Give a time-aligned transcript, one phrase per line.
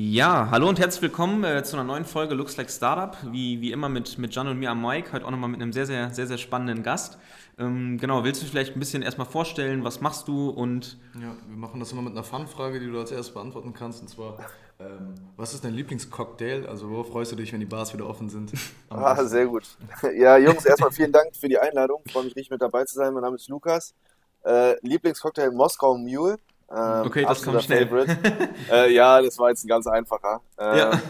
[0.00, 3.16] Ja, hallo und herzlich willkommen äh, zu einer neuen Folge Looks Like Startup.
[3.32, 5.10] Wie, wie immer mit, mit Jan und mir am Mike.
[5.10, 7.18] Heute auch nochmal mit einem sehr, sehr, sehr, sehr spannenden Gast.
[7.58, 10.98] Ähm, genau, willst du vielleicht ein bisschen erstmal vorstellen, was machst du und.
[11.14, 14.00] Ja, wir machen das immer mit einer Fun-Frage, die du als erstes beantworten kannst.
[14.00, 14.38] Und zwar,
[14.78, 16.68] ähm, was ist dein Lieblingscocktail?
[16.68, 18.52] Also, worauf freust du dich, wenn die Bars wieder offen sind?
[18.90, 19.64] Ah, sehr gut.
[20.14, 22.02] Ja, Jungs, erstmal vielen Dank für die Einladung.
[22.04, 23.12] Ich freue mich richtig mit dabei zu sein.
[23.14, 23.96] Mein Name ist Lukas.
[24.44, 26.38] Äh, Lieblingscocktail Moskau Mule.
[26.70, 27.88] Ähm, okay, das kommt schnell.
[28.70, 30.40] äh, ja, das war jetzt ein ganz einfacher.
[30.58, 31.02] Äh, ja,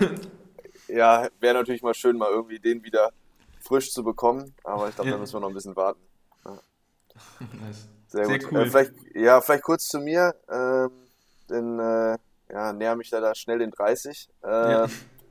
[0.89, 3.11] ja wäre natürlich mal schön, mal irgendwie den wieder
[3.61, 5.17] frisch zu bekommen, aber ich glaube, ja.
[5.17, 6.00] da müssen wir noch ein bisschen warten.
[6.44, 6.58] Ja.
[7.67, 7.89] Nice.
[8.07, 8.53] Sehr, Sehr gut.
[8.53, 8.62] Äh, cool.
[8.62, 10.34] Äh, vielleicht, ja, vielleicht kurz zu mir.
[10.50, 10.90] Ähm,
[11.50, 12.17] denn äh,
[12.50, 14.29] ja, näher mich da, da schnell den 30.
[14.43, 14.86] Ja.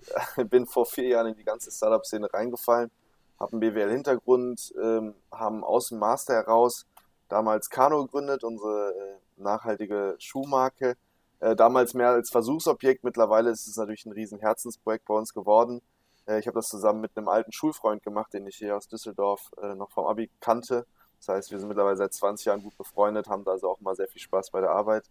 [0.49, 2.91] bin vor vier Jahren in die ganze Startup-Szene reingefallen,
[3.39, 6.85] habe einen BWL-Hintergrund, ähm, haben aus dem Master heraus
[7.29, 10.97] damals Kano gegründet, unsere äh, nachhaltige Schuhmarke.
[11.39, 15.81] Äh, damals mehr als Versuchsobjekt, mittlerweile ist es natürlich ein riesen Herzensprojekt bei uns geworden.
[16.27, 19.51] Äh, ich habe das zusammen mit einem alten Schulfreund gemacht, den ich hier aus Düsseldorf
[19.61, 20.85] äh, noch vom Abi kannte.
[21.19, 23.95] Das heißt, wir sind mittlerweile seit 20 Jahren gut befreundet, haben da also auch mal
[23.95, 25.09] sehr viel Spaß bei der Arbeit.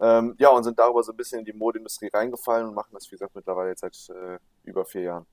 [0.00, 3.06] Ähm, ja, und sind darüber so ein bisschen in die Modeindustrie reingefallen und machen das,
[3.06, 4.12] wie gesagt, mittlerweile jetzt seit
[4.64, 5.26] über vier Jahren.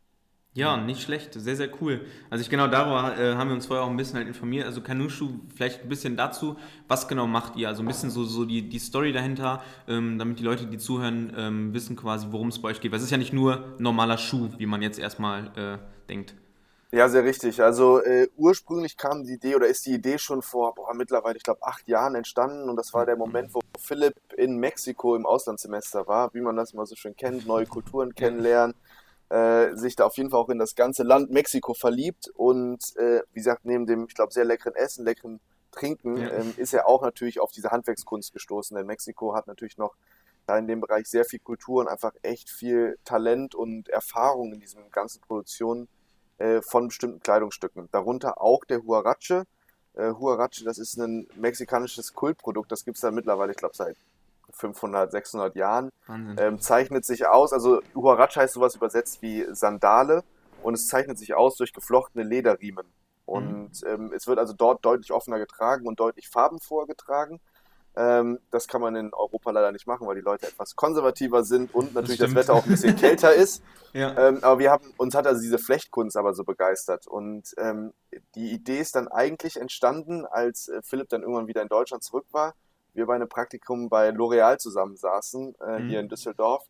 [0.55, 2.05] Ja, nicht schlecht, sehr, sehr cool.
[2.29, 4.65] Also ich genau darüber äh, haben wir uns vorher auch ein bisschen halt informiert.
[4.65, 6.55] Also Kanushu, vielleicht ein bisschen dazu,
[6.87, 7.67] was genau macht ihr?
[7.67, 11.33] Also ein bisschen so, so die, die Story dahinter, ähm, damit die Leute, die zuhören,
[11.35, 12.93] ähm, wissen quasi, worum es bei euch geht.
[12.93, 16.35] Weil es ist ja nicht nur normaler Schuh, wie man jetzt erstmal äh, denkt.
[16.93, 17.61] Ja, sehr richtig.
[17.61, 21.43] Also äh, ursprünglich kam die Idee oder ist die Idee schon vor boah, mittlerweile, ich
[21.43, 26.07] glaube, acht Jahren entstanden und das war der Moment, wo Philipp in Mexiko im Auslandssemester
[26.07, 28.73] war, wie man das mal so schön kennt, neue Kulturen kennenlernen
[29.29, 33.21] äh, sich da auf jeden Fall auch in das ganze Land Mexiko verliebt und äh,
[33.33, 35.39] wie gesagt, neben dem, ich glaube, sehr leckeren Essen, leckeren
[35.71, 36.31] Trinken, ja.
[36.31, 38.75] ähm, ist er auch natürlich auf diese Handwerkskunst gestoßen.
[38.75, 39.95] Denn Mexiko hat natürlich noch
[40.45, 44.59] da in dem Bereich sehr viel Kultur und einfach echt viel Talent und Erfahrung in
[44.59, 45.87] diesem ganzen Produktion
[46.37, 47.89] äh, von bestimmten Kleidungsstücken.
[47.91, 49.45] Darunter auch der Huarache.
[49.95, 53.95] Äh, Huarache, das ist ein mexikanisches Kultprodukt, das gibt es da mittlerweile, ich glaube, seit
[54.51, 55.89] 500, 600 Jahren.
[56.37, 60.23] Ähm, zeichnet sich aus, also Huaracha heißt sowas übersetzt wie Sandale
[60.63, 62.85] und es zeichnet sich aus durch geflochtene Lederriemen.
[63.25, 63.87] Und mhm.
[63.87, 67.39] ähm, es wird also dort deutlich offener getragen und deutlich farbenvoller getragen.
[67.97, 71.73] Ähm, das kann man in Europa leider nicht machen, weil die Leute etwas konservativer sind
[71.73, 73.63] und natürlich das, das Wetter auch ein bisschen kälter ist.
[73.93, 74.15] ja.
[74.17, 77.07] ähm, aber wir haben, uns hat also diese Flechtkunst aber so begeistert.
[77.07, 77.93] Und ähm,
[78.35, 82.25] die Idee ist dann eigentlich entstanden, als äh, Philipp dann irgendwann wieder in Deutschland zurück
[82.31, 82.53] war
[82.95, 85.89] wir bei einem Praktikum bei L'Oreal zusammensaßen, äh, mhm.
[85.89, 86.67] hier in Düsseldorf.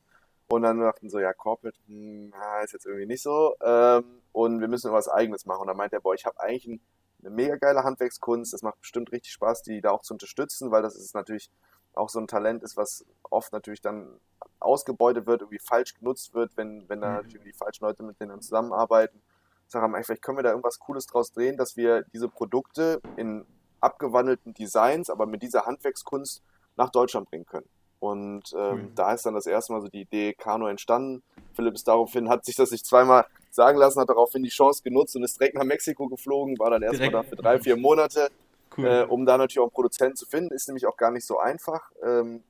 [0.47, 3.55] Und dann dachten so, ja, Corporate, hm, ist jetzt irgendwie nicht so.
[3.61, 5.61] Ähm, und wir müssen was Eigenes machen.
[5.61, 6.81] Und dann meint er, boah, ich habe eigentlich ein,
[7.21, 8.53] eine mega geile Handwerkskunst.
[8.53, 11.49] Das macht bestimmt richtig Spaß, die da auch zu unterstützen, weil das ist natürlich
[11.95, 14.19] auch so ein Talent ist, was oft natürlich dann
[14.59, 17.15] ausgebeutet wird, irgendwie falsch genutzt wird, wenn, wenn da mhm.
[17.15, 19.21] natürlich die falschen Leute mit denen zusammenarbeiten.
[19.65, 23.45] Ich sage, vielleicht können wir da irgendwas Cooles draus drehen, dass wir diese Produkte in
[23.79, 26.43] abgewandelten Designs, aber mit dieser Handwerkskunst
[26.75, 27.67] nach Deutschland bringen können.
[27.99, 28.95] Und ähm, mhm.
[28.95, 31.23] da ist dann das erste Mal so die Idee Kano entstanden.
[31.53, 35.15] Philipp ist daraufhin, hat sich das sich zweimal sagen lassen, hat daraufhin die Chance genutzt
[35.15, 38.29] und ist direkt nach Mexiko geflogen, war dann erstmal da für drei, vier Monate,
[38.77, 38.85] cool.
[38.85, 40.53] äh, um da natürlich auch einen Produzenten zu finden.
[40.53, 42.43] Ist nämlich auch gar nicht so einfach, ähm,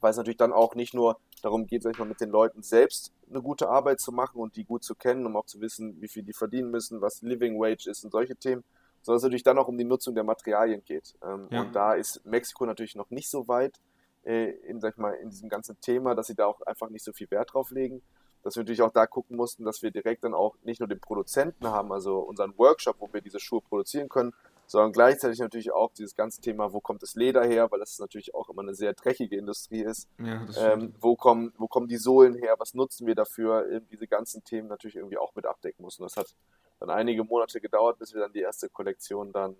[0.00, 2.62] weil es natürlich dann auch nicht nur darum geht, sag ich mal, mit den Leuten
[2.62, 6.00] selbst eine gute Arbeit zu machen und die gut zu kennen, um auch zu wissen,
[6.00, 8.64] wie viel die verdienen müssen, was Living Wage ist und solche Themen,
[9.08, 11.14] sondern es natürlich dann auch um die Nutzung der Materialien geht.
[11.22, 11.62] Ähm, ja.
[11.62, 13.80] Und da ist Mexiko natürlich noch nicht so weit
[14.22, 17.06] äh, in, sag ich mal, in diesem ganzen Thema, dass sie da auch einfach nicht
[17.06, 18.02] so viel Wert drauf legen.
[18.42, 21.00] Dass wir natürlich auch da gucken mussten, dass wir direkt dann auch nicht nur den
[21.00, 24.34] Produzenten haben, also unseren Workshop, wo wir diese Schuhe produzieren können,
[24.66, 28.34] sondern gleichzeitig natürlich auch dieses ganze Thema, wo kommt das Leder her, weil das natürlich
[28.34, 30.06] auch immer eine sehr dreckige Industrie ist.
[30.18, 34.44] Ja, ähm, wo, kommen, wo kommen die Sohlen her, was nutzen wir dafür, diese ganzen
[34.44, 35.98] Themen natürlich irgendwie auch mit abdecken muss.
[35.98, 36.34] Und das hat
[36.80, 39.56] dann einige Monate gedauert, bis wir dann die erste Kollektion dann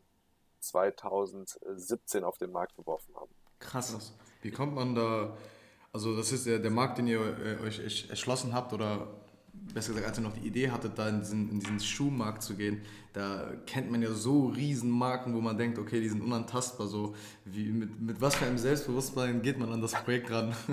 [0.60, 3.30] 2017 auf den Markt geworfen haben.
[3.58, 4.12] Krass.
[4.42, 5.36] Wie kommt man da,
[5.92, 9.08] also das ist der, der Markt, den ihr äh, euch erschlossen habt oder
[9.74, 12.54] besser gesagt, als ihr noch die Idee hattet, da in diesen, in diesen Schuhmarkt zu
[12.54, 12.82] gehen,
[13.12, 16.86] da kennt man ja so riesen Marken, wo man denkt, okay, die sind unantastbar.
[16.86, 20.54] So, wie, mit, mit was für einem Selbstbewusstsein geht man an das Projekt ran?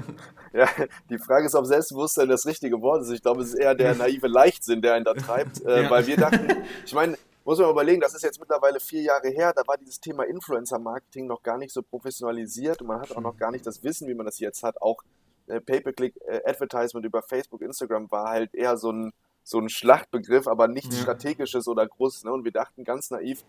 [0.53, 0.69] Ja,
[1.09, 3.09] die Frage ist, ob Selbstbewusstsein das richtige Wort ist.
[3.09, 5.89] Ich glaube, es ist eher der naive Leichtsinn, der einen da treibt, äh, ja.
[5.89, 6.47] weil wir dachten,
[6.85, 9.99] ich meine, muss man überlegen, das ist jetzt mittlerweile vier Jahre her, da war dieses
[9.99, 13.83] Thema Influencer-Marketing noch gar nicht so professionalisiert und man hat auch noch gar nicht das
[13.83, 15.03] Wissen, wie man das jetzt hat, auch
[15.47, 19.13] Pay-per-Click-Advertisement über Facebook, Instagram war halt eher so ein,
[19.43, 21.01] so ein Schlachtbegriff, aber nichts ja.
[21.01, 22.23] Strategisches oder Großes.
[22.23, 22.31] Ne?
[22.31, 23.43] Und wir dachten ganz naiv,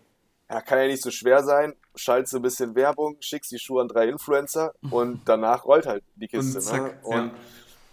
[0.49, 3.87] ja, kann ja nicht so schwer sein, schaltest ein bisschen Werbung, schickst die Schuhe an
[3.87, 6.59] drei Influencer und danach rollt halt die Kiste.
[6.59, 6.71] Und, ne?
[6.71, 7.21] zack, ne?
[7.21, 7.31] und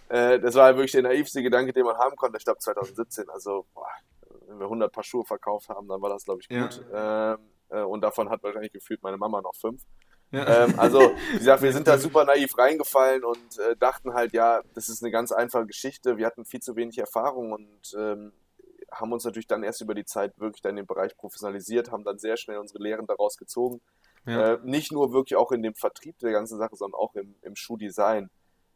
[0.09, 2.37] Äh, das war halt wirklich der naivste Gedanke, den man haben konnte.
[2.37, 3.87] Ich glaube 2017, also boah,
[4.47, 6.85] wenn wir 100 Paar Schuhe verkauft haben, dann war das, glaube ich, gut.
[6.91, 7.33] Ja.
[7.33, 9.81] Ähm, äh, und davon hat wahrscheinlich gefühlt meine Mama noch fünf.
[10.35, 10.65] Ja.
[10.65, 10.99] Ähm, also,
[11.31, 15.01] wie gesagt, wir sind da super naiv reingefallen und äh, dachten halt, ja, das ist
[15.01, 16.17] eine ganz einfache Geschichte.
[16.17, 18.33] Wir hatten viel zu wenig Erfahrung und ähm,
[18.91, 22.03] haben uns natürlich dann erst über die Zeit wirklich dann in dem Bereich professionalisiert, haben
[22.03, 23.81] dann sehr schnell unsere Lehren daraus gezogen.
[24.25, 24.53] Ja.
[24.53, 27.55] Äh, nicht nur wirklich auch in dem Vertrieb der ganzen Sache, sondern auch im, im
[27.55, 28.29] Schuhdesign.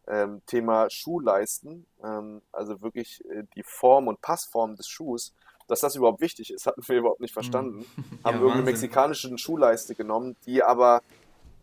[0.08, 5.36] Ähm, Thema Schuhleisten, ähm, also wirklich äh, die Form und Passform des Schuhs,
[5.68, 7.80] dass das überhaupt wichtig ist, hatten wir überhaupt nicht verstanden.
[7.80, 8.04] Mhm.
[8.24, 11.02] Haben ja, irgendeine mexikanische Schuhleiste genommen, die aber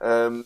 [0.00, 0.44] ähm,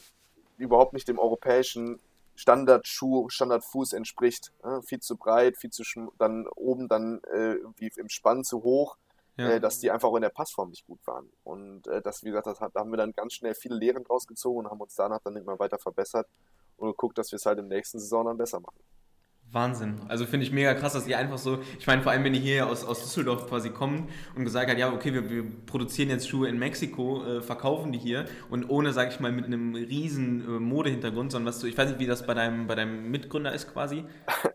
[0.59, 1.99] überhaupt nicht dem europäischen
[2.37, 4.53] Standardschuh, Standardfuß entspricht.
[4.63, 5.83] Äh, viel zu breit, viel zu
[6.19, 8.97] dann oben dann äh, wie im Spann zu hoch,
[9.37, 9.51] ja.
[9.51, 11.31] äh, dass die einfach auch in der Passform nicht gut waren.
[11.45, 14.07] Und äh, das, wie gesagt, das hat, da haben wir dann ganz schnell viele Lehren
[14.07, 16.29] rausgezogen und haben uns danach dann immer weiter verbessert
[16.79, 18.81] und geguckt, dass wir es halt im nächsten Saison dann besser machen.
[19.53, 20.01] Wahnsinn.
[20.07, 22.41] Also finde ich mega krass, dass ihr einfach so, ich meine, vor allem, wenn ihr
[22.41, 26.29] hier aus, aus Düsseldorf quasi kommen und gesagt habt, ja, okay, wir, wir produzieren jetzt
[26.29, 30.43] Schuhe in Mexiko, äh, verkaufen die hier und ohne, sag ich mal, mit einem riesen
[30.45, 33.53] äh, Modehintergrund, sondern was du, ich weiß nicht, wie das bei deinem, bei deinem Mitgründer
[33.53, 34.05] ist quasi.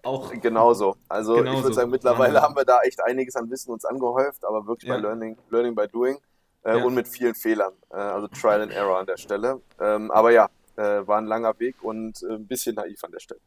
[0.03, 0.95] Auch genauso.
[1.09, 1.57] Also genauso.
[1.57, 2.42] ich würde sagen, mittlerweile Wahnsinn.
[2.42, 4.95] haben wir da echt einiges an Wissen uns angehäuft, aber wirklich ja.
[4.95, 6.18] bei Learning, Learning by Doing
[6.63, 6.83] äh, ja.
[6.86, 7.74] und mit vielen Fehlern.
[7.92, 9.62] Äh, also Trial and Error an der Stelle.
[9.77, 10.47] Ähm, aber ja,
[10.77, 13.42] äh, war ein langer Weg und äh, ein bisschen naiv an der Stelle.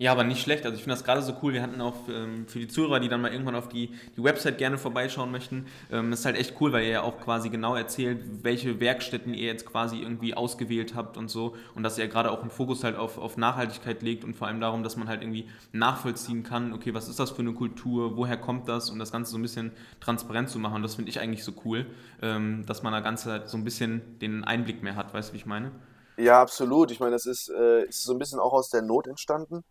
[0.00, 0.64] Ja, aber nicht schlecht.
[0.64, 1.52] Also ich finde das gerade so cool.
[1.52, 4.56] Wir hatten auch ähm, für die Zuhörer, die dann mal irgendwann auf die, die Website
[4.56, 8.18] gerne vorbeischauen möchten, ähm, ist halt echt cool, weil ihr ja auch quasi genau erzählt,
[8.42, 11.54] welche Werkstätten ihr jetzt quasi irgendwie ausgewählt habt und so.
[11.74, 14.58] Und dass ihr gerade auch einen Fokus halt auf, auf Nachhaltigkeit legt und vor allem
[14.58, 18.38] darum, dass man halt irgendwie nachvollziehen kann, okay, was ist das für eine Kultur, woher
[18.38, 19.70] kommt das und das Ganze so ein bisschen
[20.00, 20.76] transparent zu machen.
[20.76, 21.84] Und das finde ich eigentlich so cool,
[22.22, 25.12] ähm, dass man da Ganze halt so ein bisschen den Einblick mehr hat.
[25.12, 25.72] Weißt du, wie ich meine?
[26.16, 26.90] Ja, absolut.
[26.90, 29.62] Ich meine, das ist, äh, ist so ein bisschen auch aus der Not entstanden.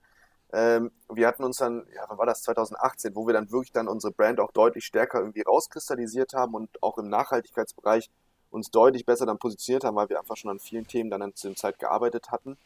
[0.51, 3.87] Ähm, wir hatten uns dann, ja, wann war das, 2018, wo wir dann wirklich dann
[3.87, 8.09] unsere Brand auch deutlich stärker irgendwie rauskristallisiert haben und auch im Nachhaltigkeitsbereich
[8.49, 11.47] uns deutlich besser dann positioniert haben, weil wir einfach schon an vielen Themen dann zu
[11.47, 12.57] der Zeit gearbeitet hatten.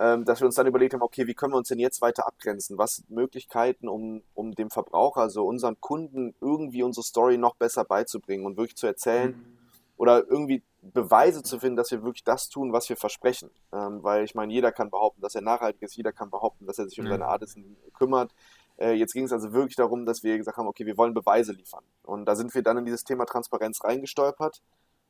[0.00, 2.26] Ähm, dass wir uns dann überlegt haben, okay, wie können wir uns denn jetzt weiter
[2.26, 2.78] abgrenzen?
[2.78, 7.84] Was sind Möglichkeiten, um, um dem Verbraucher, also unseren Kunden, irgendwie unsere Story noch besser
[7.84, 9.58] beizubringen und wirklich zu erzählen mhm.
[9.96, 13.50] oder irgendwie Beweise zu finden, dass wir wirklich das tun, was wir versprechen.
[13.72, 16.78] Ähm, weil ich meine, jeder kann behaupten, dass er nachhaltig ist, jeder kann behaupten, dass
[16.78, 17.10] er sich um mhm.
[17.10, 18.34] seine Artisan kümmert.
[18.76, 21.52] Äh, jetzt ging es also wirklich darum, dass wir gesagt haben, okay, wir wollen Beweise
[21.52, 21.84] liefern.
[22.02, 24.60] Und da sind wir dann in dieses Thema Transparenz reingestolpert,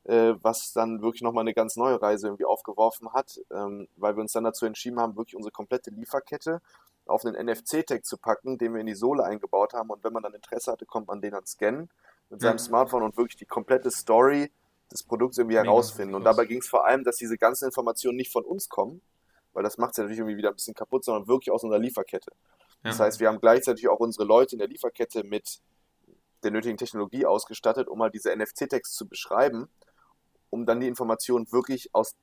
[0.05, 4.21] äh, was dann wirklich nochmal eine ganz neue Reise irgendwie aufgeworfen hat, ähm, weil wir
[4.21, 6.61] uns dann dazu entschieden haben, wirklich unsere komplette Lieferkette
[7.05, 9.89] auf einen NFC-Tag zu packen, den wir in die Sohle eingebaut haben.
[9.89, 11.89] Und wenn man dann Interesse hatte, kommt man den dann scannen
[12.29, 12.59] mit seinem mhm.
[12.59, 14.51] Smartphone und wirklich die komplette Story
[14.91, 16.15] des Produkts irgendwie herausfinden.
[16.15, 19.01] Und dabei ging es vor allem, dass diese ganzen Informationen nicht von uns kommen,
[19.53, 21.79] weil das macht es ja natürlich irgendwie wieder ein bisschen kaputt, sondern wirklich aus unserer
[21.79, 22.31] Lieferkette.
[22.83, 22.91] Ja.
[22.91, 25.59] Das heißt, wir haben gleichzeitig auch unsere Leute in der Lieferkette mit
[26.43, 29.67] der nötigen Technologie ausgestattet, um mal diese NFC-Tags zu beschreiben,
[30.49, 32.15] um dann die Informationen wirklich aus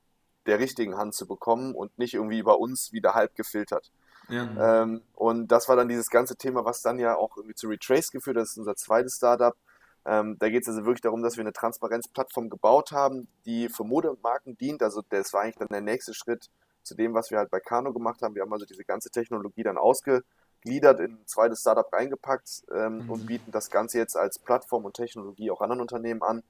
[0.45, 3.91] der richtigen Hand zu bekommen und nicht irgendwie über uns wieder halb gefiltert.
[4.29, 4.83] Ja.
[4.83, 8.11] Ähm, und das war dann dieses ganze Thema, was dann ja auch irgendwie zu Retrace
[8.11, 8.43] geführt hat.
[8.43, 9.55] Das ist unser zweites Startup,
[10.05, 13.83] ähm, da geht es also wirklich darum, dass wir eine Transparenzplattform gebaut haben, die für
[13.83, 14.83] Modemarken dient.
[14.83, 16.49] Also das war eigentlich dann der nächste Schritt
[16.83, 18.35] zu dem, was wir halt bei Kano gemacht haben.
[18.35, 23.09] Wir haben also diese ganze Technologie dann ausgegliedert, in ein zweites Startup reingepackt ähm, mhm.
[23.09, 26.43] und bieten das Ganze jetzt als Plattform und Technologie auch anderen Unternehmen an.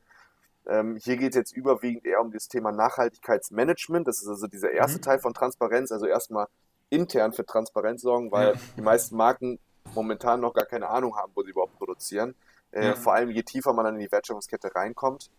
[0.65, 4.07] Ähm, hier geht es jetzt überwiegend eher um das Thema Nachhaltigkeitsmanagement.
[4.07, 5.03] Das ist also dieser erste mhm.
[5.03, 6.47] Teil von Transparenz, also erstmal
[6.89, 8.61] intern für Transparenz sorgen, weil ja.
[8.77, 9.59] die meisten Marken
[9.93, 12.33] momentan noch gar keine Ahnung haben, wo sie überhaupt produzieren.
[12.73, 12.95] Äh, ja.
[12.95, 15.29] Vor allem je tiefer man dann in die Wertschöpfungskette reinkommt.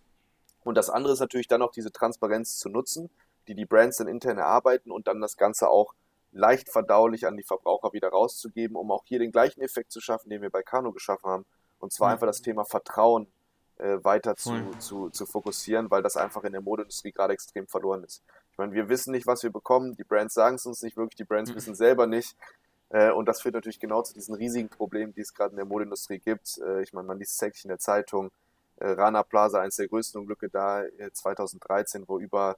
[0.63, 3.11] Und das andere ist natürlich dann auch diese Transparenz zu nutzen,
[3.49, 5.95] die die Brands dann intern erarbeiten und dann das Ganze auch
[6.33, 10.31] leicht verdaulich an die Verbraucher wieder rauszugeben, um auch hier den gleichen Effekt zu schaffen,
[10.31, 11.47] den wir bei Kano geschaffen haben.
[11.79, 12.13] Und zwar ja.
[12.15, 13.29] einfach das Thema Vertrauen
[13.77, 18.05] äh, weiter zu, zu, zu fokussieren, weil das einfach in der Modeindustrie gerade extrem verloren
[18.05, 18.23] ist.
[18.53, 21.17] Ich meine, wir wissen nicht, was wir bekommen, die Brands sagen es uns nicht wirklich,
[21.17, 21.57] die Brands mhm.
[21.57, 22.37] wissen selber nicht,
[23.11, 26.19] und das führt natürlich genau zu diesen riesigen Problemen, die es gerade in der Modeindustrie
[26.19, 26.59] gibt.
[26.59, 28.31] Äh, ich meine, man liest täglich in der Zeitung,
[28.77, 32.57] äh, Rana Plaza, eines der größten Unglücke da 2013, wo über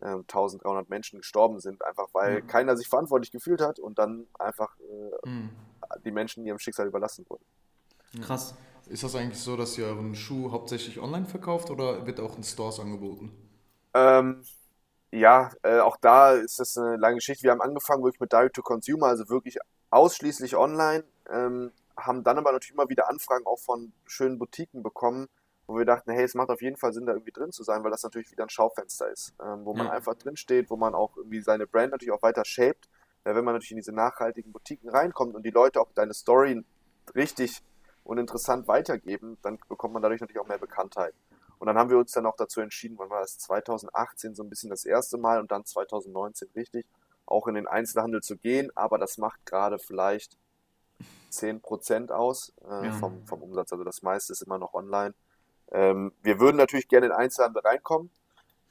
[0.00, 2.46] 1300 Menschen gestorben sind, einfach weil mhm.
[2.46, 4.76] keiner sich verantwortlich gefühlt hat und dann einfach
[5.24, 5.50] mhm.
[6.04, 7.44] die Menschen ihrem Schicksal überlassen wurden.
[8.22, 8.54] Krass.
[8.88, 12.44] Ist das eigentlich so, dass ihr euren Schuh hauptsächlich online verkauft oder wird auch in
[12.44, 13.32] Stores angeboten?
[13.92, 14.42] Ähm,
[15.10, 17.44] ja, äh, auch da ist das eine lange Geschichte.
[17.44, 19.58] Wir haben angefangen wirklich mit Direct to Consumer, also wirklich
[19.90, 25.28] ausschließlich online, ähm, haben dann aber natürlich immer wieder Anfragen auch von schönen Boutiquen bekommen,
[25.66, 27.82] wo wir dachten, hey, es macht auf jeden Fall Sinn, da irgendwie drin zu sein,
[27.84, 29.92] weil das natürlich wieder ein Schaufenster ist, ähm, wo man ja.
[29.92, 32.88] einfach drin steht, wo man auch irgendwie seine Brand natürlich auch weiter shaped.
[33.24, 36.64] äh, wenn man natürlich in diese nachhaltigen Boutiquen reinkommt und die Leute auch deine Story
[37.14, 37.62] richtig
[38.04, 41.14] und interessant weitergeben, dann bekommt man dadurch natürlich auch mehr Bekanntheit.
[41.58, 44.50] Und dann haben wir uns dann auch dazu entschieden, wann war das 2018 so ein
[44.50, 46.86] bisschen das erste Mal und dann 2019 richtig,
[47.26, 50.36] auch in den Einzelhandel zu gehen, aber das macht gerade vielleicht
[51.30, 52.92] 10% aus äh, ja.
[52.92, 53.72] vom, vom Umsatz.
[53.72, 55.14] Also das meiste ist immer noch online.
[55.70, 58.10] Ähm, wir würden natürlich gerne in den Einzelhandel reinkommen.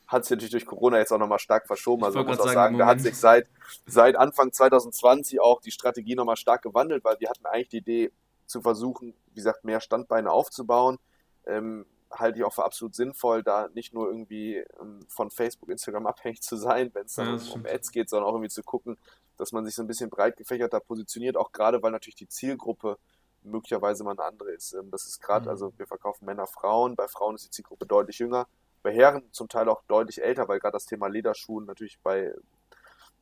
[0.07, 2.03] Hat sich natürlich durch Corona jetzt auch nochmal stark verschoben.
[2.05, 3.47] Also man muss auch sagen, sagen da hat sich seit,
[3.85, 8.11] seit Anfang 2020 auch die Strategie nochmal stark gewandelt, weil wir hatten eigentlich die Idee
[8.45, 10.97] zu versuchen, wie gesagt, mehr Standbeine aufzubauen.
[11.45, 16.07] Ähm, halte ich auch für absolut sinnvoll, da nicht nur irgendwie ähm, von Facebook, Instagram
[16.07, 18.97] abhängig zu sein, wenn es dann ja, um Ads geht, sondern auch irgendwie zu gucken,
[19.37, 22.97] dass man sich so ein bisschen breit gefächerter positioniert, auch gerade weil natürlich die Zielgruppe
[23.43, 24.73] möglicherweise mal eine andere ist.
[24.73, 25.49] Ähm, das ist gerade, mhm.
[25.49, 28.47] also wir verkaufen Männer, Frauen, bei Frauen ist die Zielgruppe deutlich jünger,
[28.83, 32.33] bei Herren zum Teil auch deutlich älter, weil gerade das Thema Lederschuhen natürlich bei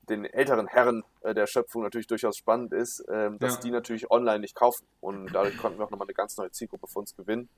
[0.09, 3.61] den älteren Herren äh, der Schöpfung natürlich durchaus spannend ist, ähm, dass ja.
[3.61, 4.85] die natürlich online nicht kaufen.
[5.01, 7.49] Und dadurch konnten wir auch nochmal eine ganz neue Zielgruppe für uns gewinnen.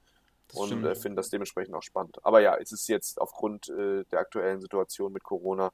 [0.49, 2.23] Das und äh, finden das dementsprechend auch spannend.
[2.23, 5.71] Aber ja, es ist jetzt aufgrund äh, der aktuellen Situation mit Corona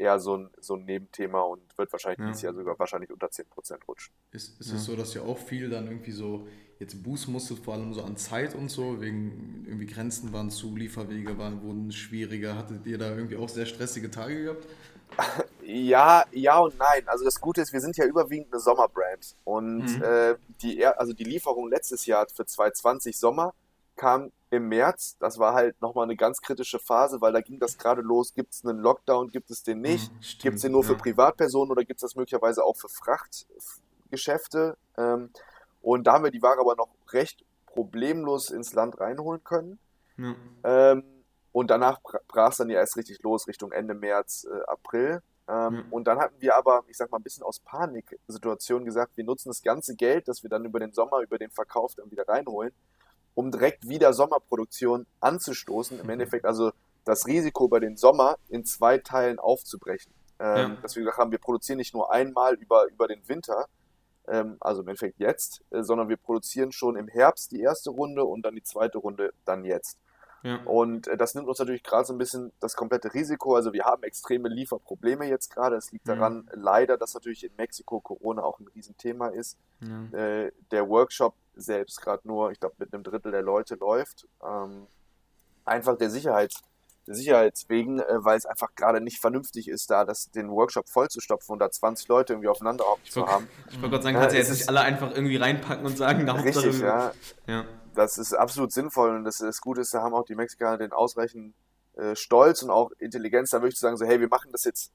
[0.00, 2.26] eher so ein, so ein Nebenthema und wird wahrscheinlich ja.
[2.26, 3.44] dieses Jahr sogar wahrscheinlich unter 10%
[3.86, 4.14] rutschen.
[4.32, 4.76] Ist, ist ja.
[4.76, 6.46] es so, dass ihr auch viel dann irgendwie so
[6.78, 10.74] jetzt boosten musstet, vor allem so an Zeit und so, wegen irgendwie Grenzen waren zu,
[10.74, 12.56] Lieferwege waren, wurden schwieriger.
[12.56, 14.66] Hattet ihr da irgendwie auch sehr stressige Tage gehabt?
[15.62, 17.06] Ja, ja und nein.
[17.06, 19.36] Also das Gute ist, wir sind ja überwiegend eine Sommerbrand.
[19.44, 20.02] Und mhm.
[20.02, 23.54] äh, die, also die Lieferung letztes Jahr für 2020 Sommer
[24.00, 25.18] kam im März.
[25.20, 28.32] Das war halt nochmal eine ganz kritische Phase, weil da ging das gerade los.
[28.34, 30.10] Gibt es einen Lockdown, gibt es den nicht?
[30.10, 30.88] Mhm, gibt es den nur ja.
[30.88, 34.78] für Privatpersonen oder gibt es das möglicherweise auch für Frachtgeschäfte?
[34.96, 35.30] Ähm,
[35.82, 39.78] und da haben wir die Ware aber noch recht problemlos ins Land reinholen können.
[40.16, 40.34] Ja.
[40.64, 41.04] Ähm,
[41.52, 45.20] und danach brach es dann ja erst richtig los, Richtung Ende März, äh, April.
[45.46, 45.84] Ähm, ja.
[45.90, 49.50] Und dann hatten wir aber, ich sag mal, ein bisschen aus Paniksituationen gesagt, wir nutzen
[49.50, 52.72] das ganze Geld, das wir dann über den Sommer, über den Verkauf dann wieder reinholen,
[53.34, 55.98] um direkt wieder Sommerproduktion anzustoßen.
[55.98, 56.10] Im mhm.
[56.10, 56.72] Endeffekt also
[57.04, 60.12] das Risiko bei den Sommer in zwei Teilen aufzubrechen.
[60.38, 60.76] Ähm, ja.
[60.82, 63.66] Dass wir gesagt haben, wir produzieren nicht nur einmal über, über den Winter,
[64.28, 68.24] ähm, also im Endeffekt jetzt, äh, sondern wir produzieren schon im Herbst die erste Runde
[68.24, 69.98] und dann die zweite Runde dann jetzt.
[70.42, 70.60] Ja.
[70.64, 73.54] Und äh, das nimmt uns natürlich gerade so ein bisschen das komplette Risiko.
[73.54, 75.76] Also wir haben extreme Lieferprobleme jetzt gerade.
[75.76, 76.58] Es liegt daran ja.
[76.60, 79.58] leider, dass natürlich in Mexiko Corona auch ein Riesenthema ist.
[79.80, 80.18] Ja.
[80.18, 84.26] Äh, der Workshop selbst gerade nur, ich glaube, mit einem Drittel der Leute läuft.
[84.42, 84.86] Ähm,
[85.64, 86.62] einfach der Sicherheits
[87.06, 91.54] der Sicherheitswegen, äh, weil es einfach gerade nicht vernünftig ist, da das, den Workshop vollzustopfen
[91.54, 93.48] und da 20 Leute irgendwie aufeinander zu haben.
[93.70, 96.34] Ich wollte gerade sagen, kannst ja, jetzt nicht alle einfach irgendwie reinpacken und sagen, da
[96.34, 97.12] Richtig, ja.
[97.46, 97.64] ja
[98.00, 100.92] das ist absolut sinnvoll und das, das Gute ist, da haben auch die Mexikaner den
[100.92, 101.54] ausreichend
[101.96, 104.92] äh, Stolz und auch Intelligenz, da möchte ich sagen, so, hey, wir machen das jetzt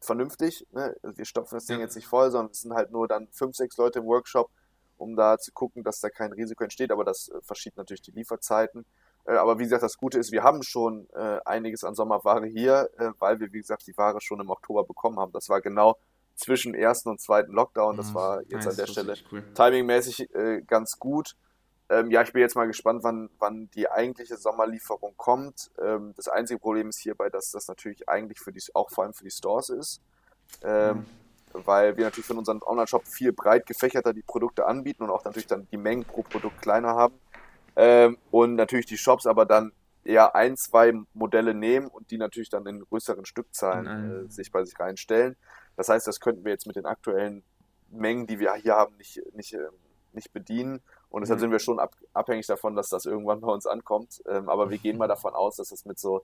[0.00, 0.96] vernünftig, ne?
[1.02, 1.84] wir stopfen das Ding ja.
[1.84, 4.50] jetzt nicht voll, sondern es sind halt nur dann fünf, sechs Leute im Workshop,
[4.96, 8.12] um da zu gucken, dass da kein Risiko entsteht, aber das äh, verschiebt natürlich die
[8.12, 8.84] Lieferzeiten.
[9.24, 12.90] Äh, aber wie gesagt, das Gute ist, wir haben schon äh, einiges an Sommerware hier,
[12.98, 15.32] äh, weil wir, wie gesagt, die Ware schon im Oktober bekommen haben.
[15.32, 15.96] Das war genau
[16.34, 17.96] zwischen ersten und zweiten Lockdown.
[17.96, 18.14] Das mhm.
[18.14, 19.44] war jetzt nice, an der Stelle cool.
[19.54, 21.36] timingmäßig äh, ganz gut.
[21.90, 25.70] Ähm, ja, ich bin jetzt mal gespannt, wann, wann die eigentliche Sommerlieferung kommt.
[25.80, 29.14] Ähm, das einzige Problem ist hierbei, dass das natürlich eigentlich für die, auch vor allem
[29.14, 30.02] für die Stores ist.
[30.62, 31.06] Ähm, mhm.
[31.64, 35.46] Weil wir natürlich von unserem Online-Shop viel breit gefächerter die Produkte anbieten und auch natürlich
[35.46, 37.18] dann die Mengen pro Produkt kleiner haben.
[37.74, 39.72] Ähm, und natürlich die Shops aber dann
[40.04, 44.64] eher ein, zwei Modelle nehmen und die natürlich dann in größeren Stückzahlen äh, sich bei
[44.64, 45.36] sich reinstellen.
[45.76, 47.42] Das heißt, das könnten wir jetzt mit den aktuellen
[47.90, 49.70] Mengen, die wir hier haben, nicht, nicht, ähm,
[50.12, 50.82] nicht bedienen.
[51.10, 51.42] Und deshalb mhm.
[51.42, 54.22] sind wir schon ab, abhängig davon, dass das irgendwann bei uns ankommt.
[54.26, 56.22] Ähm, aber wir gehen mal davon aus, dass es mit so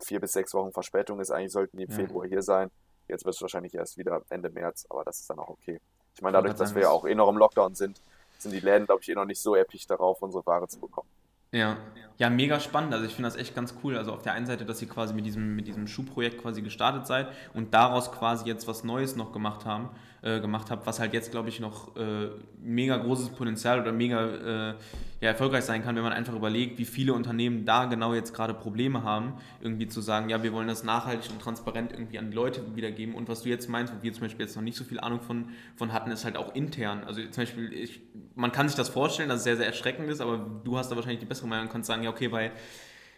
[0.00, 1.30] vier bis sechs Wochen Verspätung ist.
[1.30, 1.96] Eigentlich sollten die im ja.
[1.96, 2.70] Februar hier sein.
[3.08, 5.80] Jetzt wird es wahrscheinlich erst wieder Ende März, aber das ist dann auch okay.
[6.14, 8.00] Ich meine, dadurch, dass wir ja auch eh noch im Lockdown sind,
[8.38, 11.08] sind die Läden, glaube ich, eh noch nicht so erpicht darauf, unsere Ware zu bekommen.
[11.52, 11.78] Ja.
[12.18, 12.92] ja, mega spannend.
[12.92, 13.96] Also ich finde das echt ganz cool.
[13.96, 17.06] Also auf der einen Seite, dass ihr quasi mit diesem, mit diesem Schuhprojekt quasi gestartet
[17.06, 19.90] seid und daraus quasi jetzt was Neues noch gemacht haben
[20.26, 22.30] äh, gemacht habe, was halt jetzt, glaube ich, noch äh,
[22.60, 24.26] mega großes Potenzial oder mega
[24.70, 24.74] äh,
[25.20, 28.52] ja, erfolgreich sein kann, wenn man einfach überlegt, wie viele Unternehmen da genau jetzt gerade
[28.52, 32.34] Probleme haben, irgendwie zu sagen, ja, wir wollen das nachhaltig und transparent irgendwie an die
[32.34, 33.14] Leute wiedergeben.
[33.14, 35.20] Und was du jetzt meinst, wo wir zum Beispiel jetzt noch nicht so viel Ahnung
[35.20, 37.04] von, von hatten, ist halt auch intern.
[37.06, 38.00] Also zum Beispiel, ich,
[38.34, 40.96] man kann sich das vorstellen, dass es sehr, sehr erschreckend ist, aber du hast da
[40.96, 42.50] wahrscheinlich die bessere Meinung und kannst sagen, ja, okay, weil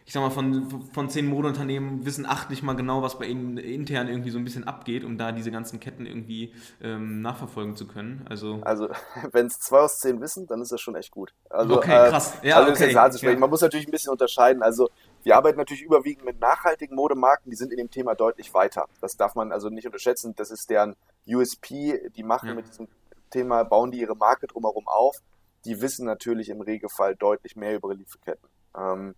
[0.08, 3.58] ich sag mal, von, von zehn Modeunternehmen wissen acht nicht mal genau, was bei ihnen
[3.58, 7.86] intern irgendwie so ein bisschen abgeht, um da diese ganzen Ketten irgendwie ähm, nachverfolgen zu
[7.86, 8.24] können.
[8.26, 8.88] Also, also
[9.32, 11.34] wenn es zwei aus zehn wissen, dann ist das schon echt gut.
[11.50, 12.38] Also, okay, krass.
[12.42, 12.90] Ja, also okay.
[12.90, 13.36] Ja.
[13.38, 14.62] Man muss natürlich ein bisschen unterscheiden.
[14.62, 14.88] Also
[15.26, 18.86] Die arbeiten natürlich überwiegend mit nachhaltigen Modemarken, die sind in dem Thema deutlich weiter.
[19.02, 20.32] Das darf man also nicht unterschätzen.
[20.36, 20.96] Das ist deren
[21.26, 22.08] USP.
[22.16, 22.54] Die machen ja.
[22.54, 22.88] mit diesem
[23.28, 25.18] Thema, bauen die ihre Marke drumherum auf.
[25.66, 28.48] Die wissen natürlich im Regelfall deutlich mehr über ihre Lieferketten.
[28.74, 29.14] Ähm,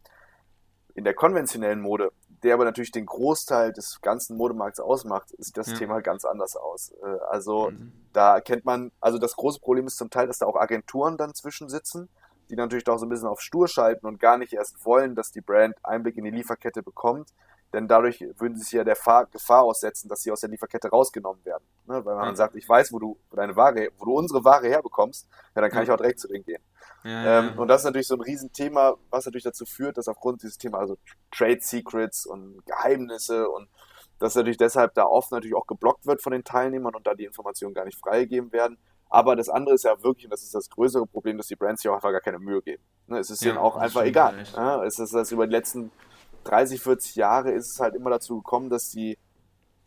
[0.94, 5.68] in der konventionellen Mode, der aber natürlich den Großteil des ganzen Modemarkts ausmacht, sieht das
[5.68, 5.76] ja.
[5.76, 6.92] Thema ganz anders aus.
[7.02, 7.92] Äh, also mhm.
[8.12, 11.34] da kennt man, also das große Problem ist zum Teil, dass da auch Agenturen dann
[11.34, 12.08] zwischensitzen,
[12.48, 15.30] die natürlich doch so ein bisschen auf stur schalten und gar nicht erst wollen, dass
[15.30, 17.30] die Brand Einblick in die Lieferkette bekommt,
[17.72, 18.96] denn dadurch würden sie sich ja der
[19.30, 21.64] Gefahr aussetzen, dass sie aus der Lieferkette rausgenommen werden.
[21.86, 22.04] Ne?
[22.04, 22.36] Weil man ja.
[22.36, 25.84] sagt, ich weiß, wo du deine Ware, wo du unsere Ware herbekommst, ja, dann kann
[25.84, 26.62] ich auch direkt zu denen gehen.
[27.04, 30.42] Ja, ähm, und das ist natürlich so ein Riesenthema, was natürlich dazu führt, dass aufgrund
[30.42, 30.98] dieses Thema, also
[31.30, 33.68] Trade Secrets und Geheimnisse und
[34.18, 37.24] dass natürlich deshalb da oft natürlich auch geblockt wird von den Teilnehmern und da die
[37.24, 38.76] Informationen gar nicht freigegeben werden.
[39.08, 41.82] Aber das andere ist ja wirklich, und das ist das größere Problem, dass die Brands
[41.82, 42.82] sich auch einfach gar keine Mühe geben.
[43.06, 44.44] Ne, es ist ja, ihnen auch einfach egal.
[44.54, 45.90] Ja, es ist das über die letzten
[46.44, 49.18] 30, 40 Jahre ist es halt immer dazu gekommen, dass die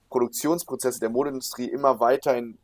[0.10, 2.58] Produktionsprozesse der Modeindustrie immer weiter in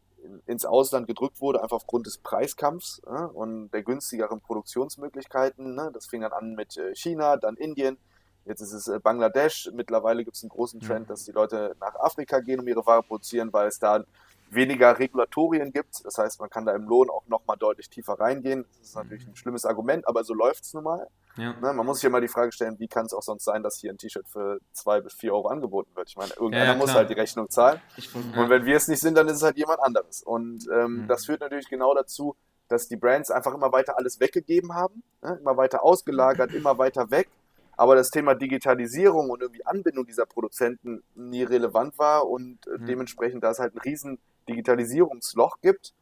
[0.46, 5.76] ins Ausland gedrückt wurde, einfach aufgrund des Preiskampfs ja, und der günstigeren Produktionsmöglichkeiten.
[5.76, 5.92] Ne?
[5.94, 7.98] Das fing dann an mit äh, China, dann Indien,
[8.46, 9.70] jetzt ist es äh, Bangladesch.
[9.74, 13.04] Mittlerweile gibt es einen großen Trend, dass die Leute nach Afrika gehen, um ihre Ware
[13.04, 14.04] produzieren, weil es da
[14.52, 16.04] weniger Regulatorien gibt.
[16.06, 18.66] Das heißt, man kann da im Lohn auch nochmal deutlich tiefer reingehen.
[18.80, 21.08] Das ist natürlich ein schlimmes Argument, aber so läuft es nun mal.
[21.38, 21.54] Ja.
[21.54, 23.64] Ne, man muss sich ja mal die Frage stellen, wie kann es auch sonst sein,
[23.64, 26.10] dass hier ein T-Shirt für zwei bis vier Euro angeboten wird?
[26.10, 27.80] Ich meine, irgendeiner ja, ja, muss halt die Rechnung zahlen.
[28.14, 30.22] und wenn wir es nicht sind, dann ist es halt jemand anderes.
[30.22, 31.08] Und ähm, mhm.
[31.08, 32.36] das führt natürlich genau dazu,
[32.68, 35.38] dass die Brands einfach immer weiter alles weggegeben haben, ne?
[35.40, 37.30] immer weiter ausgelagert, immer weiter weg.
[37.78, 42.86] Aber das Thema Digitalisierung und irgendwie Anbindung dieser Produzenten nie relevant war und äh, mhm.
[42.86, 45.94] dementsprechend da es halt ein riesen Digitalisierungsloch gibt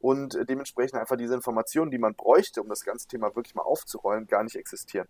[0.00, 4.26] und dementsprechend einfach diese Informationen, die man bräuchte, um das ganze Thema wirklich mal aufzurollen,
[4.26, 5.08] gar nicht existieren.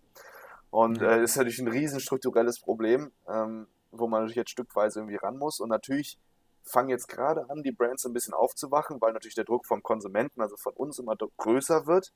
[0.69, 4.99] Und äh, das ist natürlich ein riesen strukturelles Problem, ähm, wo man natürlich jetzt stückweise
[4.99, 5.59] irgendwie ran muss.
[5.59, 6.17] Und natürlich
[6.63, 10.41] fangen jetzt gerade an, die Brands ein bisschen aufzuwachen, weil natürlich der Druck vom Konsumenten,
[10.41, 12.11] also von uns, immer größer wird.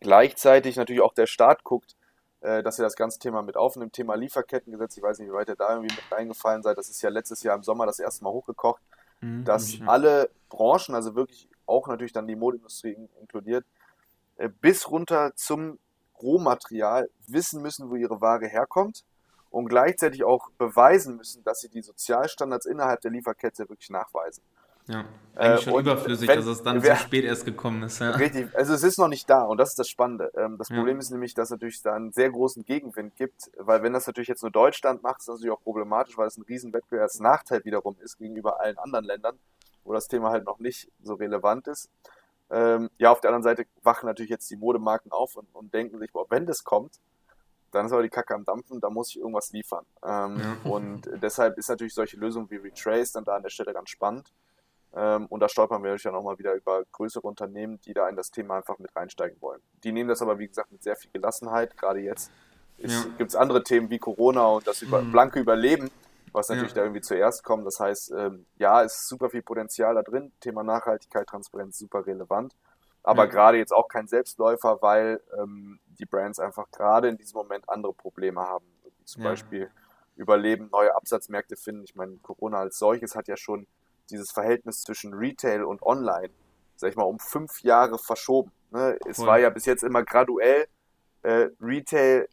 [0.00, 1.96] Gleichzeitig natürlich auch der Staat guckt,
[2.40, 3.92] äh, dass er das ganze Thema mit aufnimmt.
[3.92, 6.76] Thema Lieferkettengesetz, ich weiß nicht, wie weit ihr da irgendwie mit reingefallen seid.
[6.76, 8.82] Das ist ja letztes Jahr im Sommer das erste Mal hochgekocht,
[9.22, 13.64] mhm, dass alle Branchen, also wirklich auch natürlich dann die Modeindustrie inkludiert,
[14.36, 15.78] äh, bis runter zum
[16.20, 19.04] Rohmaterial wissen müssen, wo ihre Ware herkommt
[19.50, 24.42] und gleichzeitig auch beweisen müssen, dass sie die Sozialstandards innerhalb der Lieferkette wirklich nachweisen.
[24.86, 28.00] Ja, eigentlich äh, schon überflüssig, wenn, dass es dann wer, so spät erst gekommen ist.
[28.00, 28.10] Ja.
[28.10, 30.32] Richtig, also es ist noch nicht da und das ist das Spannende.
[30.36, 33.82] Ähm, das Problem ist nämlich, dass es natürlich da einen sehr großen Gegenwind gibt, weil
[33.82, 36.42] wenn das natürlich jetzt nur Deutschland macht, ist das natürlich auch problematisch, weil es ein
[36.42, 39.38] riesen Wettbewerbsnachteil wiederum ist gegenüber allen anderen Ländern
[39.84, 41.90] wo das Thema halt noch nicht so relevant ist.
[42.50, 45.98] Ähm, ja, auf der anderen Seite wachen natürlich jetzt die Modemarken auf und, und denken
[45.98, 47.00] sich, boah, wenn das kommt,
[47.70, 49.86] dann ist aber die Kacke am Dampfen, da muss ich irgendwas liefern.
[50.04, 50.70] Ähm, ja.
[50.70, 54.30] Und deshalb ist natürlich solche Lösungen wie Retrace dann da an der Stelle ganz spannend.
[54.94, 58.08] Ähm, und da stolpern wir natürlich dann auch mal wieder über größere Unternehmen, die da
[58.08, 59.60] in das Thema einfach mit reinsteigen wollen.
[59.84, 61.76] Die nehmen das aber, wie gesagt, mit sehr viel Gelassenheit.
[61.76, 62.30] Gerade jetzt
[62.78, 63.04] ja.
[63.18, 65.12] gibt es andere Themen wie Corona und das über, mhm.
[65.12, 65.90] blanke Überleben
[66.32, 66.76] was natürlich ja.
[66.76, 67.66] da irgendwie zuerst kommt.
[67.66, 70.32] Das heißt, ähm, ja, es ist super viel Potenzial da drin.
[70.40, 72.54] Thema Nachhaltigkeit, Transparenz super relevant.
[73.02, 73.30] Aber ja.
[73.30, 77.92] gerade jetzt auch kein Selbstläufer, weil ähm, die Brands einfach gerade in diesem Moment andere
[77.92, 78.64] Probleme haben.
[79.04, 79.24] Zum.
[79.24, 79.70] Beispiel
[80.14, 81.84] Überleben, neue Absatzmärkte finden.
[81.84, 83.66] Ich meine, Corona als solches hat ja schon
[84.10, 86.30] dieses Verhältnis zwischen Retail und Online,
[86.76, 88.52] sag ich mal, um fünf Jahre verschoben.
[88.70, 88.98] Ne?
[89.06, 90.66] Es war ja bis jetzt immer graduell.
[91.22, 92.28] Äh, Retail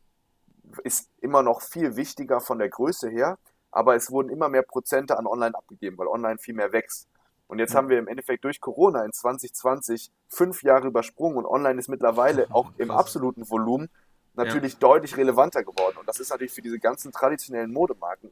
[0.84, 3.38] ist immer noch viel wichtiger von der Größe her
[3.72, 7.08] aber es wurden immer mehr Prozente an Online abgegeben, weil Online viel mehr wächst.
[7.48, 11.80] Und jetzt haben wir im Endeffekt durch Corona in 2020 fünf Jahre übersprungen und Online
[11.80, 13.90] ist mittlerweile auch im absoluten Volumen
[14.36, 14.80] natürlich ja.
[14.80, 15.98] deutlich relevanter geworden.
[15.98, 18.32] Und das ist natürlich für diese ganzen traditionellen Modemarken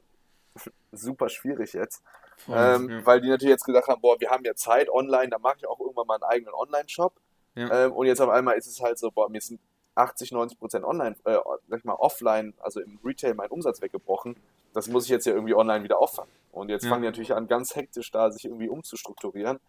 [0.92, 2.04] super schwierig jetzt,
[2.48, 3.06] ähm, ja.
[3.06, 5.68] weil die natürlich jetzt gesagt haben, boah, wir haben ja Zeit online, da mache ich
[5.68, 7.14] auch irgendwann mal einen eigenen Online-Shop.
[7.56, 9.60] Ähm, und jetzt auf einmal ist es halt so, boah, mir sind
[9.96, 14.36] 80, 90 Prozent online, äh, sag ich mal, offline, also im Retail mein Umsatz weggebrochen
[14.78, 16.32] das muss ich jetzt ja irgendwie online wieder auffangen.
[16.52, 16.90] Und jetzt ja.
[16.90, 19.60] fangen die natürlich an, ganz hektisch da sich irgendwie umzustrukturieren.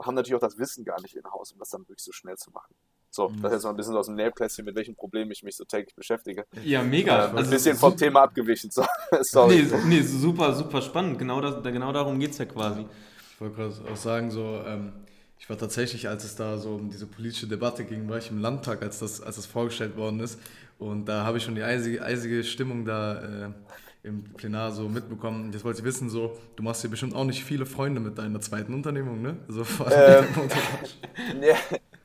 [0.00, 2.36] Haben natürlich auch das Wissen gar nicht in Haus, um das dann wirklich so schnell
[2.36, 2.74] zu machen.
[3.10, 3.42] So, mhm.
[3.42, 5.64] das ist jetzt mal ein bisschen aus dem Nähplätzchen, mit welchen Problemen ich mich so
[5.64, 6.44] täglich beschäftige.
[6.64, 7.26] Ja, mega.
[7.26, 8.70] Äh, ein also bisschen vom Thema abgewichen.
[8.70, 8.84] So,
[9.22, 9.66] sorry.
[9.68, 11.18] Nee, nee, super, super spannend.
[11.18, 12.86] Genau, das, genau darum geht es ja quasi.
[13.34, 14.92] Ich wollte gerade auch sagen, so, ähm,
[15.38, 18.40] ich war tatsächlich, als es da so um diese politische Debatte ging, war ich im
[18.40, 20.38] Landtag, als das, als das vorgestellt worden ist.
[20.78, 23.50] Und da habe ich schon die eisige, eisige Stimmung da äh,
[24.02, 25.52] im Plenar so mitbekommen.
[25.52, 28.40] Jetzt wollte ich wissen, so, du machst hier bestimmt auch nicht viele Freunde mit deiner
[28.40, 29.36] zweiten Unternehmung, ne?
[29.48, 30.24] So, ähm,
[31.42, 31.56] ja,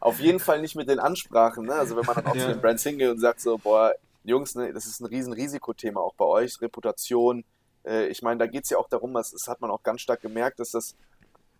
[0.06, 1.74] auf jeden Fall nicht mit den Ansprachen, ne?
[1.74, 2.41] Also wenn man dann auch ja.
[2.41, 3.91] zu den Brands hingeht und sagt so, boah,
[4.24, 7.44] Jungs, ne, das ist ein riesen Risikothema auch bei euch, Reputation.
[7.84, 10.02] Äh, ich meine, da geht es ja auch darum, das, das hat man auch ganz
[10.02, 10.96] stark gemerkt, dass das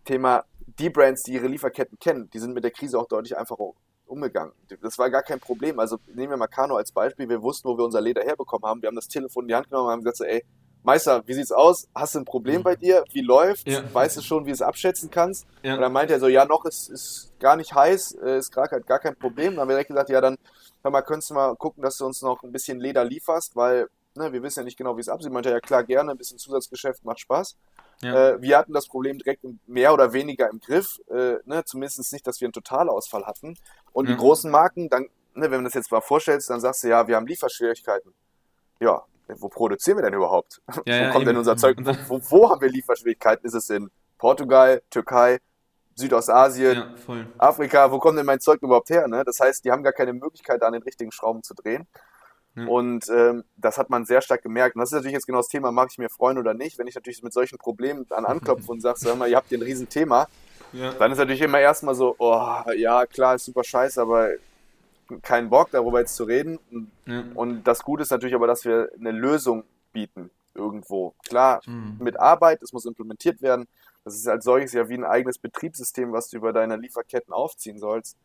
[0.04, 0.44] Thema,
[0.78, 3.72] die Brands, die ihre Lieferketten kennen, die sind mit der Krise auch deutlich einfacher
[4.06, 4.52] umgegangen.
[4.80, 5.80] Das war gar kein Problem.
[5.80, 7.28] Also nehmen wir mal Kano als Beispiel.
[7.28, 8.80] Wir wussten, wo wir unser Leder herbekommen haben.
[8.80, 10.44] Wir haben das Telefon in die Hand genommen und haben gesagt, so, ey,
[10.86, 11.88] Meister, wie sieht's aus?
[11.92, 13.02] Hast du ein Problem bei dir?
[13.10, 13.64] Wie läuft's?
[13.66, 13.82] Ja.
[13.92, 15.44] Weißt du schon, wie du es abschätzen kannst?
[15.64, 15.74] Ja.
[15.74, 18.68] Und dann meinte er so, ja, noch ist, ist gar nicht heiß, äh, ist gar,
[18.68, 19.54] gar kein Problem.
[19.54, 20.38] Dann haben wir direkt gesagt, ja, dann
[20.82, 23.88] hör mal, könntest du mal gucken, dass du uns noch ein bisschen Leder lieferst, weil
[24.14, 25.32] ne, wir wissen ja nicht genau, wie es absieht.
[25.32, 27.56] Meinte ja, klar, gerne, ein bisschen Zusatzgeschäft macht Spaß.
[28.02, 28.34] Ja.
[28.34, 32.24] Äh, wir hatten das Problem direkt mehr oder weniger im Griff, äh, ne, zumindest nicht,
[32.28, 33.58] dass wir einen Totalausfall hatten.
[33.92, 36.88] Und die großen Marken, dann, ne, wenn man das jetzt mal vorstellt, dann sagst du,
[36.88, 38.14] ja, wir haben Lieferschwierigkeiten.
[38.78, 40.60] Ja, wo produzieren wir denn überhaupt?
[40.86, 41.78] Ja, wo kommt denn unser Zeug?
[41.80, 43.46] Wo, wo, haben wir Lieferschwierigkeiten?
[43.46, 45.38] Ist es in Portugal, Türkei,
[45.94, 46.94] Südostasien,
[47.38, 47.90] Afrika?
[47.90, 49.08] Wo kommt denn mein Zeug überhaupt her?
[49.08, 49.24] Ne?
[49.24, 51.86] Das heißt, die haben gar keine Möglichkeit, da an den richtigen Schrauben zu drehen.
[52.64, 54.76] Und ähm, das hat man sehr stark gemerkt.
[54.76, 56.78] Und das ist natürlich jetzt genau das Thema, mag ich mir freuen oder nicht.
[56.78, 59.58] Wenn ich natürlich mit solchen Problemen dann anklopfe und sage, hör mal, ihr habt hier
[59.58, 60.26] ein Riesenthema,
[60.72, 60.92] ja.
[60.92, 64.30] dann ist natürlich immer erstmal so, oh, ja, klar, ist super scheiße, aber
[65.22, 66.58] keinen Bock, darüber jetzt zu reden.
[67.06, 67.24] Ja.
[67.34, 71.14] Und das Gute ist natürlich aber, dass wir eine Lösung bieten irgendwo.
[71.26, 71.96] Klar, mhm.
[72.00, 73.66] mit Arbeit, es muss implementiert werden.
[74.04, 77.78] Das ist als solches ja wie ein eigenes Betriebssystem, was du über deine Lieferketten aufziehen
[77.78, 78.16] sollst.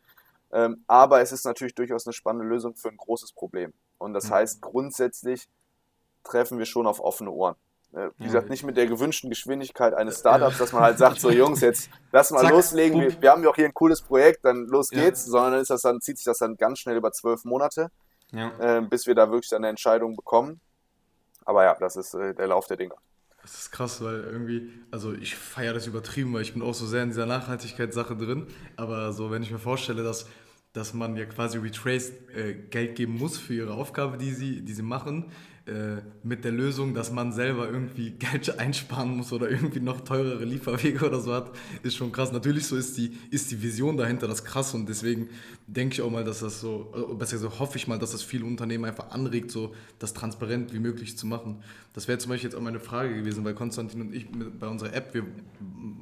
[0.52, 3.72] Ähm, aber es ist natürlich durchaus eine spannende Lösung für ein großes Problem.
[3.98, 4.34] Und das mhm.
[4.34, 5.48] heißt, grundsätzlich
[6.24, 7.56] treffen wir schon auf offene Ohren.
[7.94, 11.30] Äh, wie gesagt, nicht mit der gewünschten Geschwindigkeit eines Startups, dass man halt sagt, so
[11.30, 14.44] Jungs, jetzt lass mal Zack, loslegen, wir, wir, haben ja auch hier ein cooles Projekt,
[14.44, 17.44] dann los geht's, sondern ist das dann, zieht sich das dann ganz schnell über zwölf
[17.44, 17.90] Monate,
[18.32, 20.60] äh, bis wir da wirklich eine Entscheidung bekommen.
[21.44, 22.94] Aber ja, das ist äh, der Lauf der Dinge.
[23.42, 26.86] Das ist krass, weil irgendwie, also ich feiere das übertrieben, weil ich bin auch so
[26.86, 28.46] sehr in dieser Nachhaltigkeitssache drin.
[28.76, 30.26] Aber so, wenn ich mir vorstelle, dass,
[30.72, 34.72] dass man ja quasi Retrace äh, Geld geben muss für ihre Aufgabe, die sie, die
[34.72, 35.32] sie machen,
[35.64, 40.44] äh, mit der Lösung, dass man selber irgendwie Geld einsparen muss oder irgendwie noch teurere
[40.44, 41.52] Lieferwege oder so hat,
[41.84, 42.32] ist schon krass.
[42.32, 45.28] Natürlich so ist die, ist die Vision dahinter das krass und deswegen
[45.68, 48.22] denke ich auch mal, dass das so, also besser gesagt hoffe ich mal, dass das
[48.24, 51.62] viele Unternehmen einfach anregt, so das transparent wie möglich zu machen.
[51.92, 54.26] Das wäre zum Beispiel jetzt auch meine Frage gewesen, weil Konstantin und ich
[54.58, 55.24] bei unserer App, wir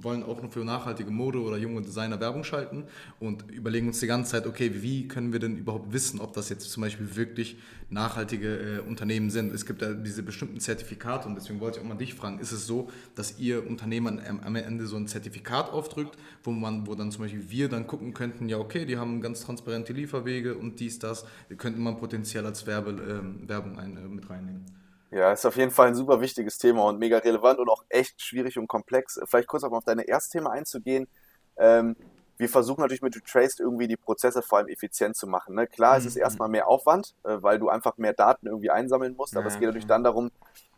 [0.00, 2.84] wollen auch nur für nachhaltige Mode oder junge Designer Werbung schalten
[3.18, 6.48] und überlegen uns die ganze Zeit, okay, wie können wir denn überhaupt wissen, ob das
[6.48, 7.58] jetzt zum Beispiel wirklich
[7.90, 11.88] nachhaltige äh, Unternehmen sind es gibt ja diese bestimmten Zertifikate und deswegen wollte ich auch
[11.88, 16.16] mal dich fragen, ist es so, dass ihr Unternehmern am Ende so ein Zertifikat aufdrückt,
[16.42, 19.44] wo man, wo dann zum Beispiel wir dann gucken könnten, ja okay, die haben ganz
[19.44, 21.26] transparente Lieferwege und dies, das,
[21.58, 24.66] könnte man potenziell als Werbe, äh, Werbung ein, äh, mit reinnehmen.
[25.10, 28.22] Ja, ist auf jeden Fall ein super wichtiges Thema und mega relevant und auch echt
[28.22, 29.18] schwierig und komplex.
[29.24, 31.08] Vielleicht kurz auch mal auf deine Erstthema einzugehen.
[31.56, 31.96] Ähm,
[32.40, 35.54] wir versuchen natürlich mit Retraced irgendwie die Prozesse vor allem effizient zu machen.
[35.54, 35.66] Ne?
[35.66, 35.98] Klar, mhm.
[35.98, 36.22] es ist mhm.
[36.22, 39.58] erstmal mehr Aufwand, äh, weil du einfach mehr Daten irgendwie einsammeln musst, aber ja, es
[39.58, 40.30] geht natürlich dann darum,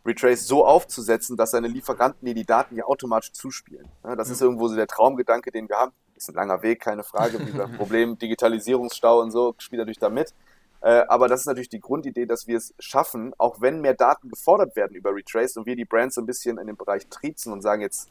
[0.05, 3.87] Retrace so aufzusetzen, dass deine Lieferanten dir die Daten ja automatisch zuspielen.
[4.03, 4.17] Ne?
[4.17, 5.93] Das ist irgendwo so der Traumgedanke, den wir haben.
[6.15, 7.39] Ist ein langer Weg, keine Frage.
[7.39, 10.33] Wie gesagt, Problem, Digitalisierungsstau und so spielt natürlich da mit.
[10.81, 14.29] Äh, aber das ist natürlich die Grundidee, dass wir es schaffen, auch wenn mehr Daten
[14.29, 17.53] gefordert werden über Retrace und wir die Brands so ein bisschen in dem Bereich triezen
[17.53, 18.09] und sagen jetzt,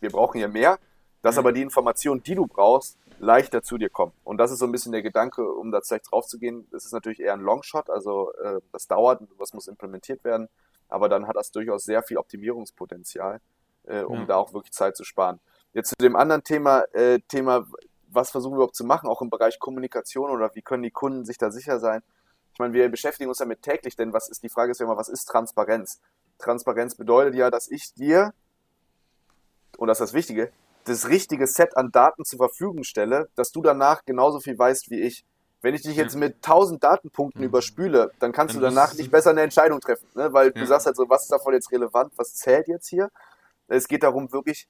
[0.00, 0.78] wir brauchen hier mehr,
[1.24, 4.12] dass aber die Informationen, die du brauchst, leichter zu dir kommen.
[4.24, 6.68] Und das ist so ein bisschen der Gedanke, um da gleich drauf zu gehen.
[6.70, 10.50] Das ist natürlich eher ein Longshot, also äh, das dauert, was muss implementiert werden,
[10.90, 13.40] aber dann hat das durchaus sehr viel Optimierungspotenzial,
[13.84, 14.24] äh, um ja.
[14.26, 15.40] da auch wirklich Zeit zu sparen.
[15.72, 17.66] Jetzt zu dem anderen Thema, äh, Thema,
[18.08, 21.24] was versuchen wir überhaupt zu machen, auch im Bereich Kommunikation oder wie können die Kunden
[21.24, 22.02] sich da sicher sein?
[22.52, 24.98] Ich meine, wir beschäftigen uns damit täglich, denn was ist, die Frage ist ja immer,
[24.98, 26.02] was ist Transparenz?
[26.36, 28.34] Transparenz bedeutet ja, dass ich dir,
[29.78, 30.52] und das ist das Wichtige,
[30.84, 35.00] das richtige Set an Daten zur Verfügung stelle, dass du danach genauso viel weißt wie
[35.00, 35.24] ich.
[35.62, 37.48] Wenn ich dich jetzt mit 1000 Datenpunkten mhm.
[37.48, 40.32] überspüle, dann kannst dann du danach nicht besser eine Entscheidung treffen, ne?
[40.32, 40.52] weil ja.
[40.52, 43.10] du sagst halt so, was ist davon jetzt relevant, was zählt jetzt hier?
[43.66, 44.68] Es geht darum, wirklich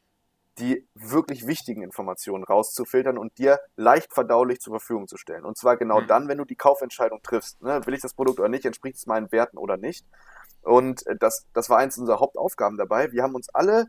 [0.58, 5.44] die wirklich wichtigen Informationen rauszufiltern und dir leicht verdaulich zur Verfügung zu stellen.
[5.44, 6.06] Und zwar genau mhm.
[6.06, 7.60] dann, wenn du die Kaufentscheidung triffst.
[7.60, 7.84] Ne?
[7.86, 8.64] Will ich das Produkt oder nicht?
[8.64, 10.06] Entspricht es meinen Werten oder nicht?
[10.62, 13.10] Und äh, das, das war eins unserer Hauptaufgaben dabei.
[13.10, 13.88] Wir haben uns alle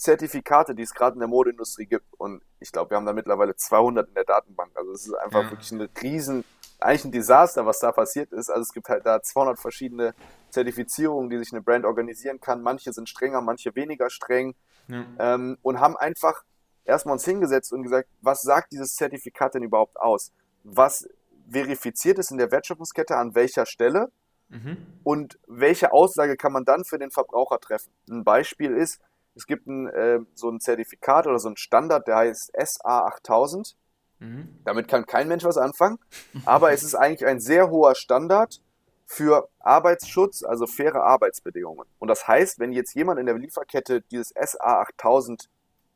[0.00, 2.06] Zertifikate, die es gerade in der Modeindustrie gibt.
[2.18, 4.70] Und ich glaube, wir haben da mittlerweile 200 in der Datenbank.
[4.74, 5.50] Also es ist einfach ja.
[5.50, 6.42] wirklich ein riesen,
[6.80, 8.48] eigentlich ein Desaster, was da passiert ist.
[8.48, 10.14] Also es gibt halt da 200 verschiedene
[10.48, 12.62] Zertifizierungen, die sich eine Brand organisieren kann.
[12.62, 14.54] Manche sind strenger, manche weniger streng.
[14.88, 15.04] Ja.
[15.18, 16.44] Ähm, und haben einfach
[16.86, 20.32] erstmal uns hingesetzt und gesagt, was sagt dieses Zertifikat denn überhaupt aus?
[20.64, 21.06] Was
[21.50, 24.10] verifiziert es in der Wertschöpfungskette an welcher Stelle?
[24.48, 24.78] Mhm.
[25.04, 27.92] Und welche Aussage kann man dann für den Verbraucher treffen?
[28.08, 28.98] Ein Beispiel ist,
[29.34, 33.74] es gibt ein, äh, so ein Zertifikat oder so ein Standard, der heißt SA8000.
[34.18, 34.60] Mhm.
[34.64, 35.98] Damit kann kein Mensch was anfangen,
[36.44, 38.60] aber es ist eigentlich ein sehr hoher Standard
[39.06, 41.86] für Arbeitsschutz, also faire Arbeitsbedingungen.
[41.98, 45.48] Und das heißt, wenn jetzt jemand in der Lieferkette dieses SA8000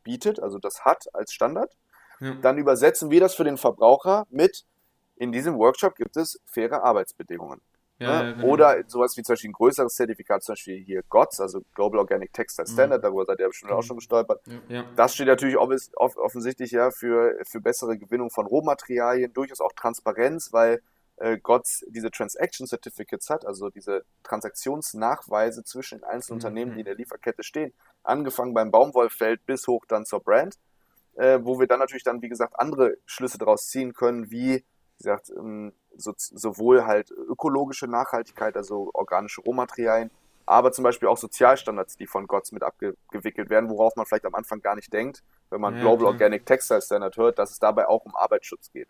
[0.02, 1.76] bietet, also das hat als Standard,
[2.20, 2.34] ja.
[2.34, 4.64] dann übersetzen wir das für den Verbraucher mit,
[5.16, 7.60] in diesem Workshop gibt es faire Arbeitsbedingungen.
[8.04, 8.46] Ja, ja, genau.
[8.46, 12.32] Oder sowas wie zum Beispiel ein größeres Zertifikat, zum Beispiel hier GOTS, also Global Organic
[12.32, 13.02] Textile Standard, mhm.
[13.02, 13.86] darüber seid ihr bestimmt auch mhm.
[13.86, 14.42] schon gestolpert.
[14.68, 14.84] Ja.
[14.96, 20.80] Das steht natürlich offensichtlich ja für, für bessere Gewinnung von Rohmaterialien, durchaus auch Transparenz, weil
[21.16, 26.44] äh, GOTS diese Transaction Certificates hat, also diese Transaktionsnachweise zwischen den einzelnen mhm.
[26.44, 30.58] Unternehmen, die in der Lieferkette stehen, angefangen beim Baumwollfeld bis hoch dann zur Brand,
[31.14, 34.64] äh, wo wir dann natürlich dann, wie gesagt, andere Schlüsse daraus ziehen können, wie,
[34.96, 40.10] wie gesagt, ähm, so, sowohl halt ökologische Nachhaltigkeit, also organische Rohmaterialien,
[40.46, 44.34] aber zum Beispiel auch Sozialstandards, die von GOTS mit abgewickelt werden, worauf man vielleicht am
[44.34, 46.12] Anfang gar nicht denkt, wenn man ja, Global klar.
[46.12, 48.88] Organic Textile Standard hört, dass es dabei auch um Arbeitsschutz geht.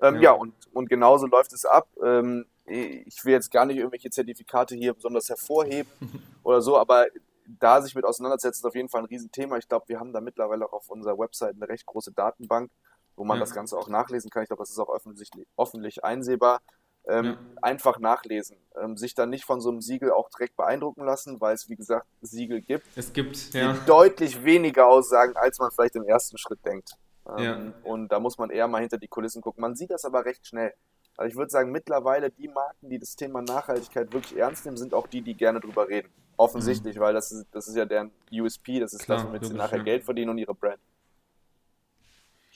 [0.00, 0.20] Ähm, ja.
[0.22, 1.88] ja, und, und genauso läuft es ab.
[2.02, 5.90] Ähm, ich will jetzt gar nicht irgendwelche Zertifikate hier besonders hervorheben
[6.42, 7.06] oder so, aber
[7.46, 9.56] da sich mit auseinandersetzen, ist auf jeden Fall ein Riesenthema.
[9.56, 12.70] Ich glaube, wir haben da mittlerweile auch auf unserer Website eine recht große Datenbank,
[13.16, 13.40] wo man ja.
[13.40, 14.42] das Ganze auch nachlesen kann.
[14.42, 16.60] Ich glaube, das ist auch öffentlich, öffentlich einsehbar.
[17.08, 17.36] Ähm, ja.
[17.62, 18.56] Einfach nachlesen.
[18.80, 21.76] Ähm, sich dann nicht von so einem Siegel auch direkt beeindrucken lassen, weil es, wie
[21.76, 22.86] gesagt, Siegel gibt.
[22.96, 23.72] Es gibt, ja.
[23.72, 26.90] Die deutlich weniger aussagen, als man vielleicht im ersten Schritt denkt.
[27.28, 27.72] Ähm, ja.
[27.84, 29.60] Und da muss man eher mal hinter die Kulissen gucken.
[29.60, 30.74] Man sieht das aber recht schnell.
[31.16, 34.92] Also ich würde sagen, mittlerweile die Marken, die das Thema Nachhaltigkeit wirklich ernst nehmen, sind
[34.92, 36.08] auch die, die gerne drüber reden.
[36.36, 37.00] Offensichtlich, mhm.
[37.00, 39.82] weil das ist, das ist ja deren USP, das ist Klar, das, womit sie nachher.
[39.82, 40.80] Geld verdienen und ihre Brand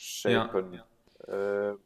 [0.00, 0.72] shapen.
[1.28, 1.70] Ja.
[1.70, 1.76] Äh,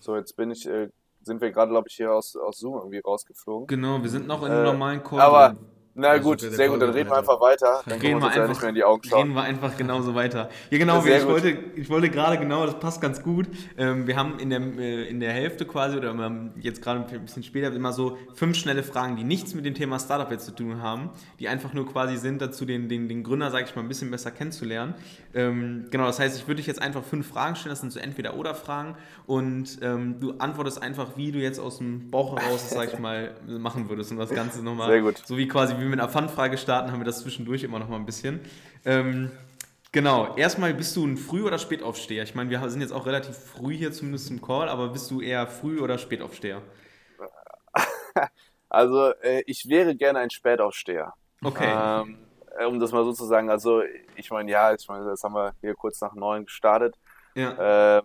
[0.00, 0.88] so, jetzt bin ich, äh,
[1.22, 3.66] sind wir gerade, glaube ich, hier aus, aus Zoom irgendwie rausgeflogen.
[3.66, 5.20] Genau, wir sind noch in einem äh, normalen Call.
[5.20, 5.56] Aber
[5.94, 7.82] na also gut, sehr gut, dann reden wir einfach weiter.
[7.86, 9.22] Dann reden wir einfach, ja nicht mehr in die Augen schauen.
[9.22, 10.48] Reden wir einfach genauso weiter.
[10.70, 13.46] Ja, genau, ich wollte, ich wollte gerade genau, das passt ganz gut.
[13.76, 16.14] Ähm, wir haben in der, äh, in der Hälfte quasi, oder
[16.60, 19.98] jetzt gerade ein bisschen später, immer so fünf schnelle Fragen, die nichts mit dem Thema
[19.98, 23.50] Startup jetzt zu tun haben, die einfach nur quasi sind, dazu den, den, den Gründer,
[23.50, 24.94] sage ich mal, ein bisschen besser kennenzulernen.
[25.34, 28.00] Ähm, genau, das heißt, ich würde dich jetzt einfach fünf Fragen stellen, das sind so
[28.00, 32.98] Entweder-Oder-Fragen und ähm, du antwortest einfach, wie du jetzt aus dem Bauch heraus, sage ich
[32.98, 35.22] mal, machen würdest und das Ganze nochmal, Sehr gut.
[35.24, 37.96] so wie quasi wie mit einer Pfandfrage starten, haben wir das zwischendurch immer noch mal
[37.96, 38.40] ein bisschen.
[38.84, 39.30] Ähm,
[39.92, 42.22] genau, erstmal bist du ein Früh- oder Spätaufsteher?
[42.22, 45.20] Ich meine, wir sind jetzt auch relativ früh hier zumindest im Call, aber bist du
[45.20, 46.62] eher Früh- oder Spätaufsteher?
[48.74, 51.12] Also, äh, ich wäre gerne ein Spätaufsteher.
[51.44, 51.70] Okay.
[51.70, 52.16] Ähm,
[52.58, 53.82] äh, um das mal so zu sagen, also
[54.16, 56.96] ich meine, ja, ich meine, das haben wir hier kurz nach neun gestartet.
[57.34, 57.98] Ja.
[57.98, 58.04] Ähm,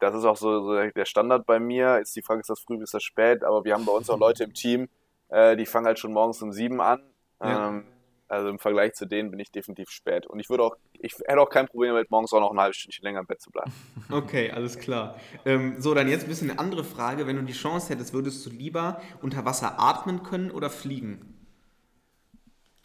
[0.00, 1.98] das ist auch so, so, der Standard bei mir.
[1.98, 3.44] Ist die Frage, ist das früh, ist das spät?
[3.44, 4.88] Aber wir haben bei uns auch Leute im Team,
[5.28, 7.00] äh, die fangen halt schon morgens um sieben an
[7.40, 7.68] ja.
[7.68, 7.84] Ähm,
[8.28, 10.26] also im Vergleich zu denen bin ich definitiv spät.
[10.26, 12.76] Und ich würde auch, ich hätte auch kein Problem damit, morgens auch noch ein halbes
[12.76, 13.72] Stündchen länger im Bett zu bleiben.
[14.10, 15.18] Okay, alles klar.
[15.44, 17.26] Ähm, so, dann jetzt ein bisschen eine andere Frage.
[17.26, 21.46] Wenn du die Chance hättest, würdest du lieber unter Wasser atmen können oder fliegen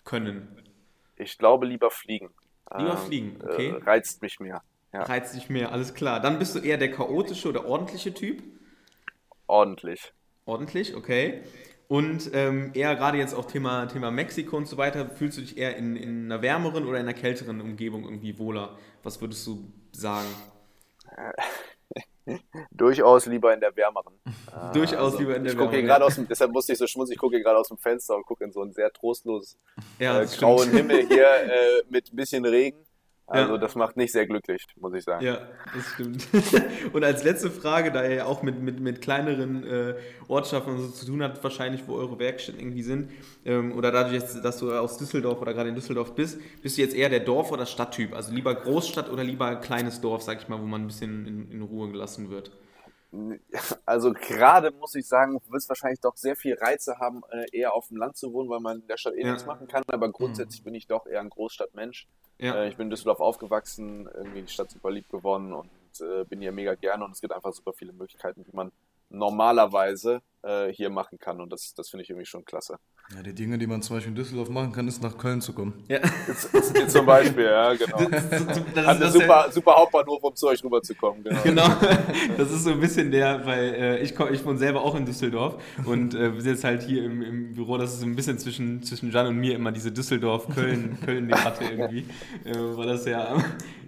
[0.03, 0.47] können?
[1.15, 2.29] Ich glaube lieber fliegen.
[2.77, 3.69] Lieber ähm, fliegen, okay.
[3.69, 4.61] Äh, reizt mich mehr.
[4.93, 5.03] Ja.
[5.03, 6.19] Reizt dich mehr, alles klar.
[6.19, 8.43] Dann bist du eher der chaotische oder ordentliche Typ?
[9.47, 10.13] Ordentlich.
[10.45, 11.43] Ordentlich, okay.
[11.87, 15.57] Und ähm, eher gerade jetzt auch Thema, Thema Mexiko und so weiter, fühlst du dich
[15.57, 18.77] eher in, in einer wärmeren oder in einer kälteren Umgebung irgendwie wohler?
[19.03, 20.27] Was würdest du sagen?
[22.71, 24.13] Durchaus lieber in der wärmeren.
[24.73, 25.85] Durchaus also, lieber in der ich wärmeren.
[25.85, 28.25] Gerade aus dem, deshalb musste ich so schmutzig, ich gucke gerade aus dem Fenster und
[28.25, 29.57] gucke in so einen sehr trostloses
[29.99, 32.85] ja, äh, grauen Himmel hier äh, mit ein bisschen Regen.
[33.25, 33.57] Also ja.
[33.57, 35.25] das macht nicht sehr glücklich, muss ich sagen.
[35.25, 35.39] Ja,
[35.73, 36.27] das stimmt.
[36.93, 39.95] und als letzte Frage, da ihr ja auch mit, mit, mit kleineren äh,
[40.27, 43.11] Ortschaften so zu tun habt, wahrscheinlich, wo eure Werkstätten irgendwie sind,
[43.45, 46.95] ähm, oder dadurch, dass du aus Düsseldorf oder gerade in Düsseldorf bist, bist du jetzt
[46.95, 48.13] eher der Dorf- oder Stadttyp?
[48.13, 51.51] Also lieber Großstadt oder lieber kleines Dorf, sag ich mal, wo man ein bisschen in,
[51.51, 52.51] in Ruhe gelassen wird?
[53.85, 57.73] Also gerade muss ich sagen, du wirst wahrscheinlich doch sehr viel Reize haben, äh, eher
[57.73, 59.31] auf dem Land zu wohnen, weil man in der Stadt eh ja.
[59.31, 59.83] nichts machen kann.
[59.87, 60.65] Aber grundsätzlich mhm.
[60.65, 62.07] bin ich doch eher ein Großstadtmensch.
[62.39, 62.55] Ja.
[62.55, 65.69] Äh, ich bin in Düsseldorf aufgewachsen, irgendwie die Stadt super lieb gewonnen und
[66.01, 68.71] äh, bin hier mega gerne und es gibt einfach super viele Möglichkeiten, wie man
[69.09, 71.41] normalerweise äh, hier machen kann.
[71.41, 72.77] Und das, das finde ich irgendwie schon klasse.
[73.15, 75.53] Ja, die Dinge, die man zum Beispiel in Düsseldorf machen kann, ist nach Köln zu
[75.53, 75.83] kommen.
[75.87, 75.99] Ja.
[76.87, 77.97] zum Beispiel, ja, genau.
[78.09, 81.23] Das, das, das, Hat eine super, super Hauptbahnhof, um zu euch rüberzukommen.
[81.23, 81.41] Genau.
[81.43, 81.67] genau.
[82.37, 85.61] Das ist so ein bisschen der, weil äh, ich, ich wohne selber auch in Düsseldorf
[85.85, 88.39] und äh, wir sind jetzt halt hier im, im, Büro, das ist so ein bisschen
[88.39, 92.05] zwischen, zwischen Jan und mir immer diese Düsseldorf-Köln-Debatte irgendwie.
[92.45, 93.35] Äh, weil das ja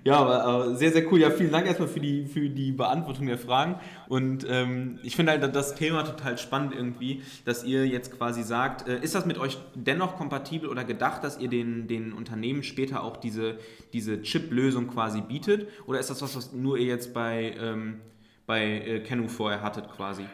[0.05, 1.19] ja, aber, aber, sehr, sehr cool.
[1.19, 3.79] Ja, vielen Dank erstmal für die, für die Beantwortung der Fragen.
[4.07, 8.87] Und ähm, ich finde halt das Thema total spannend irgendwie, dass ihr jetzt quasi sagt,
[8.87, 13.03] äh, ist das mit euch dennoch kompatibel oder gedacht, dass ihr den, den Unternehmen später
[13.03, 13.57] auch diese,
[13.93, 15.69] diese Chip-Lösung quasi bietet?
[15.87, 18.01] Oder ist das was, was nur ihr jetzt bei, ähm,
[18.45, 20.25] bei äh, Canu vorher hattet quasi?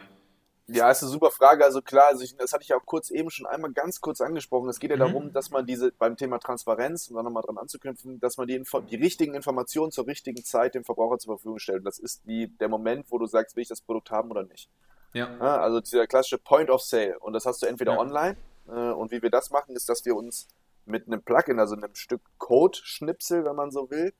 [0.68, 1.64] Ja, ist eine super Frage.
[1.64, 4.20] Also klar, also ich, das hatte ich ja auch kurz eben schon einmal ganz kurz
[4.20, 4.68] angesprochen.
[4.70, 5.00] Es geht ja mhm.
[5.00, 8.62] darum, dass man diese beim Thema Transparenz, um da nochmal dran anzuknüpfen, dass man die,
[8.90, 11.78] die richtigen Informationen zur richtigen Zeit dem Verbraucher zur Verfügung stellt.
[11.80, 14.44] Und das ist die, der Moment, wo du sagst, will ich das Produkt haben oder
[14.44, 14.70] nicht.
[15.12, 15.30] Ja.
[15.38, 17.18] ja also dieser klassische Point of Sale.
[17.20, 17.98] Und das hast du entweder ja.
[17.98, 18.36] online.
[18.68, 20.48] Äh, und wie wir das machen, ist, dass wir uns
[20.84, 24.12] mit einem Plugin, also einem Stück Code-Schnipsel, wenn man so will,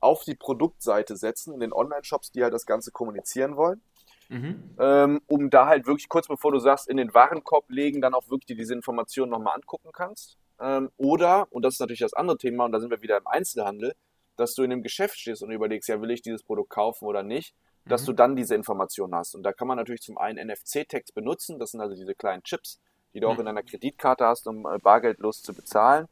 [0.00, 3.80] auf die Produktseite setzen in den Online-Shops, die halt das Ganze kommunizieren wollen.
[4.28, 4.76] Mhm.
[4.78, 8.28] Ähm, um da halt wirklich kurz bevor du sagst, in den Warenkorb legen, dann auch
[8.28, 10.38] wirklich diese Informationen nochmal angucken kannst.
[10.60, 13.26] Ähm, oder, und das ist natürlich das andere Thema, und da sind wir wieder im
[13.26, 13.94] Einzelhandel,
[14.36, 17.22] dass du in einem Geschäft stehst und überlegst, ja, will ich dieses Produkt kaufen oder
[17.22, 17.54] nicht,
[17.86, 18.06] dass mhm.
[18.06, 19.34] du dann diese Informationen hast.
[19.34, 22.80] Und da kann man natürlich zum einen NFC-Tags benutzen, das sind also diese kleinen Chips,
[23.12, 23.34] die du mhm.
[23.34, 26.08] auch in deiner Kreditkarte hast, um äh, bargeldlos zu bezahlen.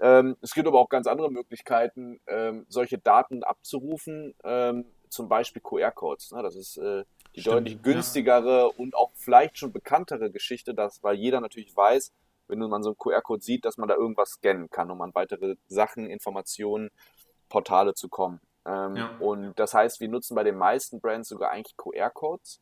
[0.00, 5.60] Ähm, es gibt aber auch ganz andere Möglichkeiten, ähm, solche Daten abzurufen, ähm, zum Beispiel
[5.62, 6.32] QR-Codes.
[6.32, 6.42] Ne?
[6.42, 7.04] Das ist äh,
[7.34, 8.64] die Stimmt, deutlich günstigere ja.
[8.76, 12.12] und auch vielleicht schon bekanntere Geschichte, dass, weil jeder natürlich weiß,
[12.46, 15.56] wenn man so einen QR-Code sieht, dass man da irgendwas scannen kann, um an weitere
[15.66, 16.90] Sachen, Informationen,
[17.48, 18.40] Portale zu kommen.
[18.68, 19.16] Ähm, ja.
[19.18, 22.60] Und das heißt, wir nutzen bei den meisten Brands sogar eigentlich QR-Codes,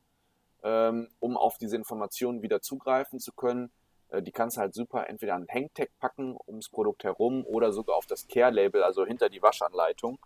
[0.63, 3.71] ähm, um auf diese Informationen wieder zugreifen zu können.
[4.11, 7.97] Äh, die kannst du halt super entweder an Hangtag packen ums Produkt herum oder sogar
[7.97, 10.19] auf das Care-Label, also hinter die Waschanleitung,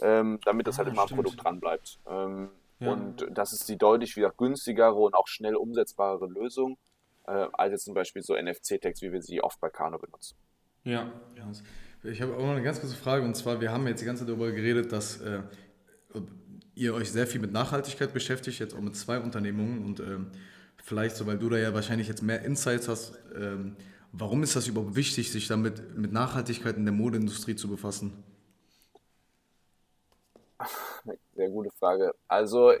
[0.00, 1.98] ähm, damit das ah, halt immer am Produkt dran bleibt.
[2.06, 2.92] Ähm, ja.
[2.92, 6.78] Und das ist die deutlich wieder günstigere und auch schnell umsetzbare Lösung,
[7.26, 10.36] äh, als jetzt zum Beispiel so NFC-Tags, wie wir sie oft bei Kano benutzen.
[10.84, 11.10] Ja.
[12.08, 14.22] Ich habe auch noch eine ganz kurze Frage und zwar, wir haben jetzt die ganze
[14.22, 15.42] Zeit darüber geredet, dass äh,
[16.74, 20.30] ihr euch sehr viel mit Nachhaltigkeit beschäftigt, jetzt auch mit zwei Unternehmungen und ähm,
[20.76, 23.76] vielleicht so, weil du da ja wahrscheinlich jetzt mehr Insights hast, ähm,
[24.12, 28.22] warum ist das überhaupt wichtig, sich damit mit Nachhaltigkeit in der Modeindustrie zu befassen?
[31.34, 32.14] Sehr gute Frage.
[32.28, 32.72] Also,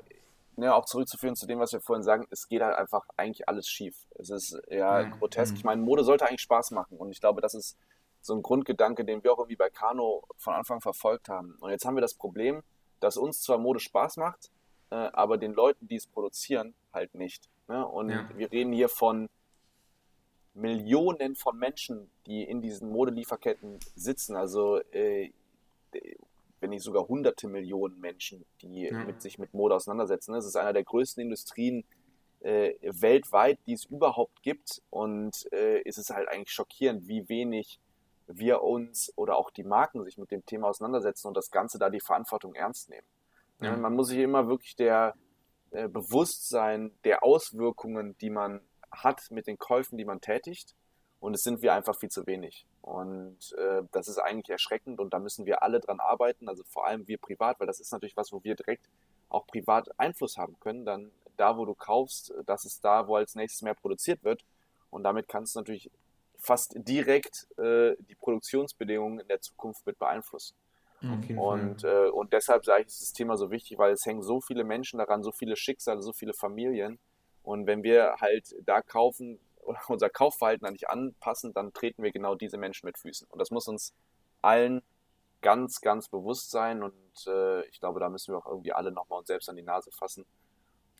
[0.56, 3.68] ne, auch zurückzuführen zu dem, was wir vorhin sagen, es geht halt einfach eigentlich alles
[3.68, 3.96] schief.
[4.14, 5.10] Es ist ja mhm.
[5.12, 5.56] grotesk.
[5.56, 7.76] Ich meine, Mode sollte eigentlich Spaß machen und ich glaube, das ist
[8.26, 11.56] so ein Grundgedanke, den wir auch irgendwie bei Kano von Anfang verfolgt haben.
[11.60, 12.62] Und jetzt haben wir das Problem,
[13.00, 14.50] dass uns zwar Mode Spaß macht,
[14.90, 17.48] äh, aber den Leuten, die es produzieren, halt nicht.
[17.68, 17.86] Ne?
[17.86, 18.28] Und ja.
[18.34, 19.28] wir reden hier von
[20.54, 24.36] Millionen von Menschen, die in diesen Modelieferketten sitzen.
[24.36, 25.30] Also äh,
[26.60, 29.04] wenn nicht sogar hunderte Millionen Menschen, die ja.
[29.04, 30.34] mit sich mit Mode auseinandersetzen.
[30.34, 31.84] Es ist einer der größten Industrien
[32.40, 34.82] äh, weltweit, die es überhaupt gibt.
[34.90, 37.78] Und äh, es ist halt eigentlich schockierend, wie wenig
[38.26, 41.90] wir uns oder auch die Marken sich mit dem Thema auseinandersetzen und das Ganze da
[41.90, 43.06] die Verantwortung ernst nehmen.
[43.60, 43.76] Ja.
[43.76, 45.14] Man muss sich immer wirklich der
[45.70, 48.60] äh, Bewusstsein der Auswirkungen, die man
[48.90, 50.74] hat mit den Käufen, die man tätigt.
[51.18, 52.66] Und es sind wir einfach viel zu wenig.
[52.82, 56.86] Und äh, das ist eigentlich erschreckend und da müssen wir alle dran arbeiten, also vor
[56.86, 58.88] allem wir privat, weil das ist natürlich was, wo wir direkt
[59.28, 60.84] auch privat Einfluss haben können.
[60.84, 64.44] Dann da, wo du kaufst, das ist da, wo als nächstes mehr produziert wird.
[64.90, 65.90] Und damit kannst du natürlich
[66.38, 70.56] fast direkt äh, die Produktionsbedingungen in der Zukunft mit beeinflussen.
[71.02, 74.22] Okay, und, äh, und deshalb sage ich, ist das Thema so wichtig, weil es hängen
[74.22, 76.98] so viele Menschen daran, so viele Schicksale, so viele Familien.
[77.42, 82.12] Und wenn wir halt da kaufen oder unser Kaufverhalten da nicht anpassen, dann treten wir
[82.12, 83.28] genau diese Menschen mit Füßen.
[83.30, 83.94] Und das muss uns
[84.42, 84.82] allen
[85.42, 86.82] ganz, ganz bewusst sein.
[86.82, 89.62] Und äh, ich glaube, da müssen wir auch irgendwie alle nochmal uns selbst an die
[89.62, 90.24] Nase fassen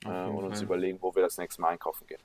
[0.04, 2.22] äh, und uns überlegen, wo wir das nächste Mal einkaufen gehen.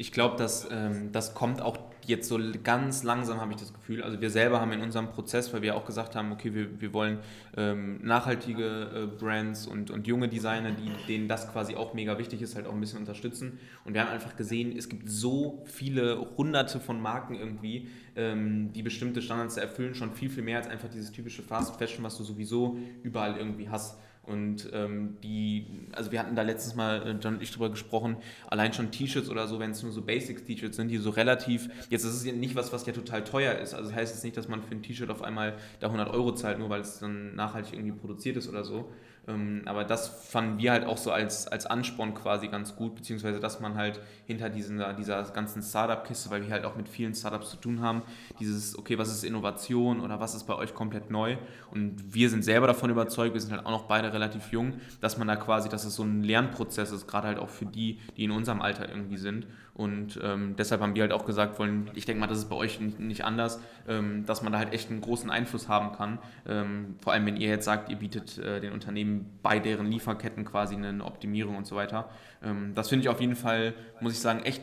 [0.00, 4.00] Ich glaube, dass ähm, das kommt auch jetzt so ganz langsam, habe ich das Gefühl.
[4.02, 6.92] Also wir selber haben in unserem Prozess, weil wir auch gesagt haben, okay, wir, wir
[6.92, 7.18] wollen
[7.56, 12.40] ähm, nachhaltige äh, Brands und, und junge Designer, die, denen das quasi auch mega wichtig
[12.42, 13.58] ist, halt auch ein bisschen unterstützen.
[13.84, 18.84] Und wir haben einfach gesehen, es gibt so viele hunderte von Marken irgendwie, ähm, die
[18.84, 22.22] bestimmte Standards erfüllen, schon viel, viel mehr als einfach dieses typische Fast Fashion, was du
[22.22, 23.98] sowieso überall irgendwie hast.
[24.28, 28.16] Und ähm, die, also wir hatten da letztens mal, äh, John und ich drüber gesprochen,
[28.46, 32.04] allein schon T-Shirts oder so, wenn es nur so Basics-T-Shirts sind, die so relativ, jetzt
[32.04, 33.72] ist es ja nicht was, was ja total teuer ist.
[33.72, 36.34] Also das heißt jetzt nicht, dass man für ein T-Shirt auf einmal da 100 Euro
[36.34, 38.92] zahlt, nur weil es dann nachhaltig irgendwie produziert ist oder so.
[39.28, 43.40] Ähm, aber das fanden wir halt auch so als, als Ansporn quasi ganz gut, beziehungsweise
[43.40, 47.50] dass man halt hinter diesen, dieser ganzen Startup-Kiste, weil wir halt auch mit vielen Startups
[47.50, 48.02] zu tun haben,
[48.40, 51.36] dieses, okay, was ist Innovation oder was ist bei euch komplett neu?
[51.70, 55.18] Und wir sind selber davon überzeugt, wir sind halt auch noch beide relativ jung, dass
[55.18, 58.24] man da quasi, dass es so ein Lernprozess ist, gerade halt auch für die, die
[58.24, 59.46] in unserem Alter irgendwie sind.
[59.78, 62.56] Und ähm, deshalb haben wir halt auch gesagt, wollen, ich denke mal, das ist bei
[62.56, 66.18] euch nicht, nicht anders, ähm, dass man da halt echt einen großen Einfluss haben kann.
[66.48, 70.44] Ähm, vor allem, wenn ihr jetzt sagt, ihr bietet äh, den Unternehmen bei deren Lieferketten
[70.44, 72.10] quasi eine Optimierung und so weiter.
[72.42, 74.62] Ähm, das finde ich auf jeden Fall, muss ich sagen, echt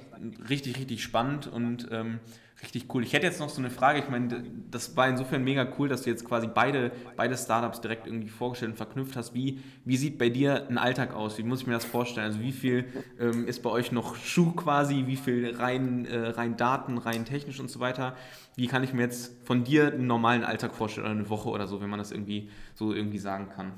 [0.49, 2.19] richtig, richtig spannend und ähm,
[2.61, 3.03] richtig cool.
[3.03, 6.03] Ich hätte jetzt noch so eine Frage, ich meine, das war insofern mega cool, dass
[6.03, 9.33] du jetzt quasi beide, beide Startups direkt irgendwie vorgestellt und verknüpft hast.
[9.33, 11.37] Wie, wie sieht bei dir ein Alltag aus?
[11.37, 12.25] Wie muss ich mir das vorstellen?
[12.25, 12.85] Also wie viel
[13.19, 17.59] ähm, ist bei euch noch Schuh quasi, wie viel rein, äh, rein Daten, rein technisch
[17.59, 18.15] und so weiter?
[18.55, 21.67] Wie kann ich mir jetzt von dir einen normalen Alltag vorstellen oder eine Woche oder
[21.67, 23.73] so, wenn man das irgendwie so irgendwie sagen kann?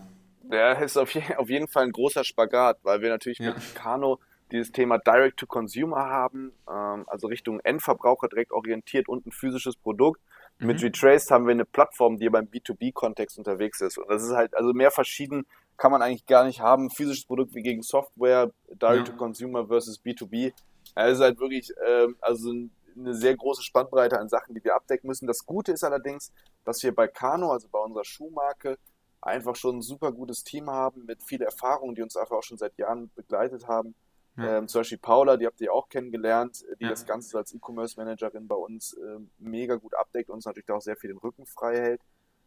[0.49, 3.53] Ja, ist auf, je, auf jeden Fall ein großer Spagat, weil wir natürlich ja.
[3.53, 4.19] mit Kano
[4.51, 9.75] dieses Thema Direct to Consumer haben, ähm, also Richtung Endverbraucher direkt orientiert und ein physisches
[9.75, 10.21] Produkt.
[10.59, 10.67] Mhm.
[10.67, 13.97] Mit Retraced haben wir eine Plattform, die beim B2B-Kontext unterwegs ist.
[13.97, 15.45] Und das ist halt, also mehr verschieden
[15.75, 16.89] kann man eigentlich gar nicht haben.
[16.89, 19.13] Physisches Produkt wie gegen Software, Direct ja.
[19.13, 20.53] to Consumer versus B2B.
[20.95, 22.51] Es ist halt wirklich, ähm, also
[22.97, 25.27] eine sehr große Spannbreite an Sachen, die wir abdecken müssen.
[25.27, 26.31] Das Gute ist allerdings,
[26.63, 28.77] dass wir bei Kano, also bei unserer Schuhmarke,
[29.27, 32.57] einfach schon ein super gutes Team haben mit viel Erfahrung, die uns einfach auch schon
[32.57, 33.95] seit Jahren begleitet haben
[34.37, 34.57] ja.
[34.57, 36.89] Ähm, zum Beispiel Paula, die habt ihr auch kennengelernt, die ja.
[36.91, 40.95] das Ganze als E-Commerce-Managerin bei uns äh, mega gut abdeckt und uns natürlich auch sehr
[40.95, 42.01] viel den Rücken frei hält.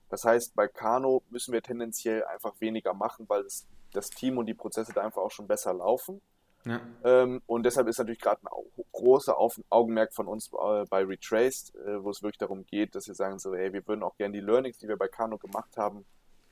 [0.08, 4.46] Das heißt, bei Kano müssen wir tendenziell einfach weniger machen, weil das, das Team und
[4.46, 6.20] die Prozesse da einfach auch schon besser laufen.
[6.64, 6.80] Ja.
[7.04, 9.36] Ähm, und deshalb ist natürlich gerade ein großer
[9.70, 13.38] Augenmerk von uns äh, bei Retraced, äh, wo es wirklich darum geht, dass wir sagen
[13.38, 16.04] so, ey, wir würden auch gerne die Learnings, die wir bei Kano gemacht haben,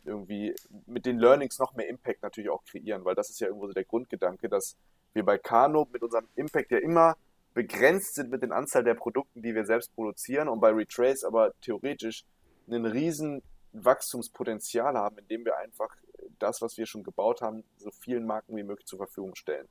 [0.05, 0.55] irgendwie
[0.87, 3.73] mit den Learnings noch mehr Impact natürlich auch kreieren, weil das ist ja irgendwo so
[3.73, 4.77] der Grundgedanke, dass
[5.13, 7.17] wir bei Kano mit unserem Impact ja immer
[7.55, 11.53] begrenzt sind mit der Anzahl der Produkten, die wir selbst produzieren und bei Retrace aber
[11.61, 12.25] theoretisch
[12.69, 13.43] einen riesen
[13.73, 15.95] Wachstumspotenzial haben, indem wir einfach
[16.39, 19.67] das, was wir schon gebaut haben, so vielen Marken wie möglich zur Verfügung stellen.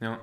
[0.00, 0.20] Ja,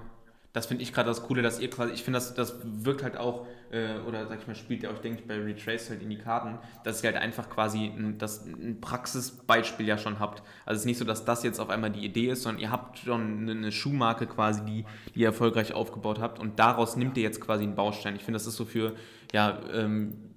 [0.55, 3.17] das finde ich gerade das Coole, dass ihr quasi, ich finde, das, das wirkt halt
[3.17, 6.09] auch, äh, oder sag ich mal, spielt ihr euch, denke ich, bei Retrace halt in
[6.09, 10.43] die Karten, dass ihr halt einfach quasi ein, das, ein Praxisbeispiel ja schon habt.
[10.65, 12.71] Also es ist nicht so, dass das jetzt auf einmal die Idee ist, sondern ihr
[12.71, 17.23] habt schon eine Schuhmarke quasi, die, die ihr erfolgreich aufgebaut habt und daraus nimmt ihr
[17.23, 18.15] jetzt quasi einen Baustein.
[18.15, 18.95] Ich finde, das ist so für,
[19.33, 20.34] ja, ähm,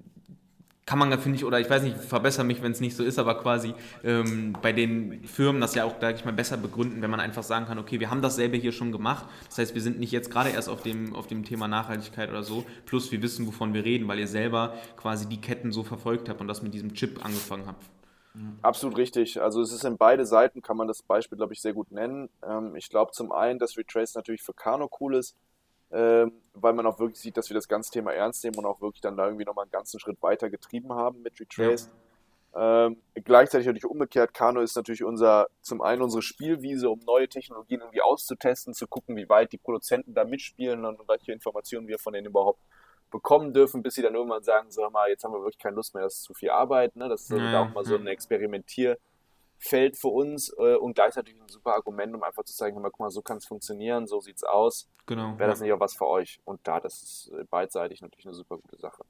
[0.89, 3.19] kann man, finde ich, oder ich weiß nicht, verbessere mich, wenn es nicht so ist,
[3.19, 3.75] aber quasi
[4.05, 7.43] ähm, bei den Firmen das ja auch, sage ich mal, besser begründen, wenn man einfach
[7.43, 9.27] sagen kann, okay, wir haben dasselbe hier schon gemacht.
[9.49, 12.43] Das heißt, wir sind nicht jetzt gerade erst auf dem, auf dem Thema Nachhaltigkeit oder
[12.43, 16.31] so, plus wir wissen, wovon wir reden, weil ihr selber quasi die Ketten so verfolgt
[16.31, 17.85] habt und das mit diesem Chip angefangen habt.
[18.63, 19.43] Absolut richtig.
[19.43, 22.31] Also es ist in beide Seiten, kann man das Beispiel, glaube ich, sehr gut nennen.
[22.43, 25.37] Ähm, ich glaube zum einen, dass Retrace natürlich für Kano cool ist,
[25.91, 28.81] ähm, weil man auch wirklich sieht, dass wir das ganze Thema ernst nehmen und auch
[28.81, 31.91] wirklich dann da irgendwie nochmal einen ganzen Schritt weiter getrieben haben mit Retrace.
[32.55, 32.87] Ja.
[32.87, 37.81] Ähm, gleichzeitig natürlich umgekehrt, Kano ist natürlich unser, zum einen unsere Spielwiese, um neue Technologien
[37.81, 42.15] irgendwie auszutesten, zu gucken, wie weit die Produzenten da mitspielen und welche Informationen wir von
[42.15, 42.61] denen überhaupt
[43.11, 45.95] bekommen dürfen, bis sie dann irgendwann sagen, sag mal, jetzt haben wir wirklich keine Lust
[45.95, 46.97] mehr, das ist zu viel Arbeit.
[46.97, 47.09] Ne?
[47.09, 48.97] Das ist also ja, auch mal so ein Experimentier-
[49.59, 53.11] Feld für uns äh, und gleichzeitig ein super Argument, um einfach zu zeigen, guck mal,
[53.11, 54.89] so kann es funktionieren, so sieht es aus.
[55.07, 55.39] Genau.
[55.39, 56.41] Wäre das nicht auch was für euch?
[56.45, 59.03] Und da, das ist äh, beidseitig natürlich eine super gute Sache.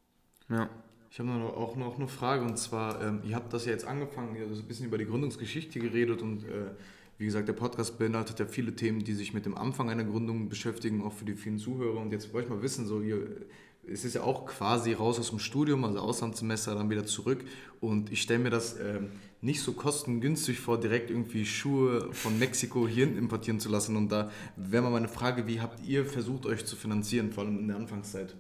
[0.48, 0.68] Ja.
[1.10, 4.36] Ich habe auch noch eine Frage und zwar, ähm, ihr habt das ja jetzt angefangen,
[4.36, 6.70] ihr habt ein bisschen über die Gründungsgeschichte geredet und äh,
[7.16, 10.48] wie gesagt, der Podcast beinhaltet ja viele Themen, die sich mit dem Anfang einer Gründung
[10.48, 11.98] beschäftigen, auch für die vielen Zuhörer.
[11.98, 13.46] Und jetzt wollte ich mal wissen, so ihr,
[13.92, 17.44] es ist ja auch quasi raus aus dem Studium, also Auslandssemester, dann wieder zurück.
[17.80, 22.88] Und ich stelle mir das ähm, nicht so kostengünstig vor, direkt irgendwie Schuhe von Mexiko
[22.88, 23.96] hierhin importieren zu lassen.
[23.96, 27.58] Und da wäre mal meine Frage, wie habt ihr versucht, euch zu finanzieren, vor allem
[27.58, 28.34] in der Anfangszeit?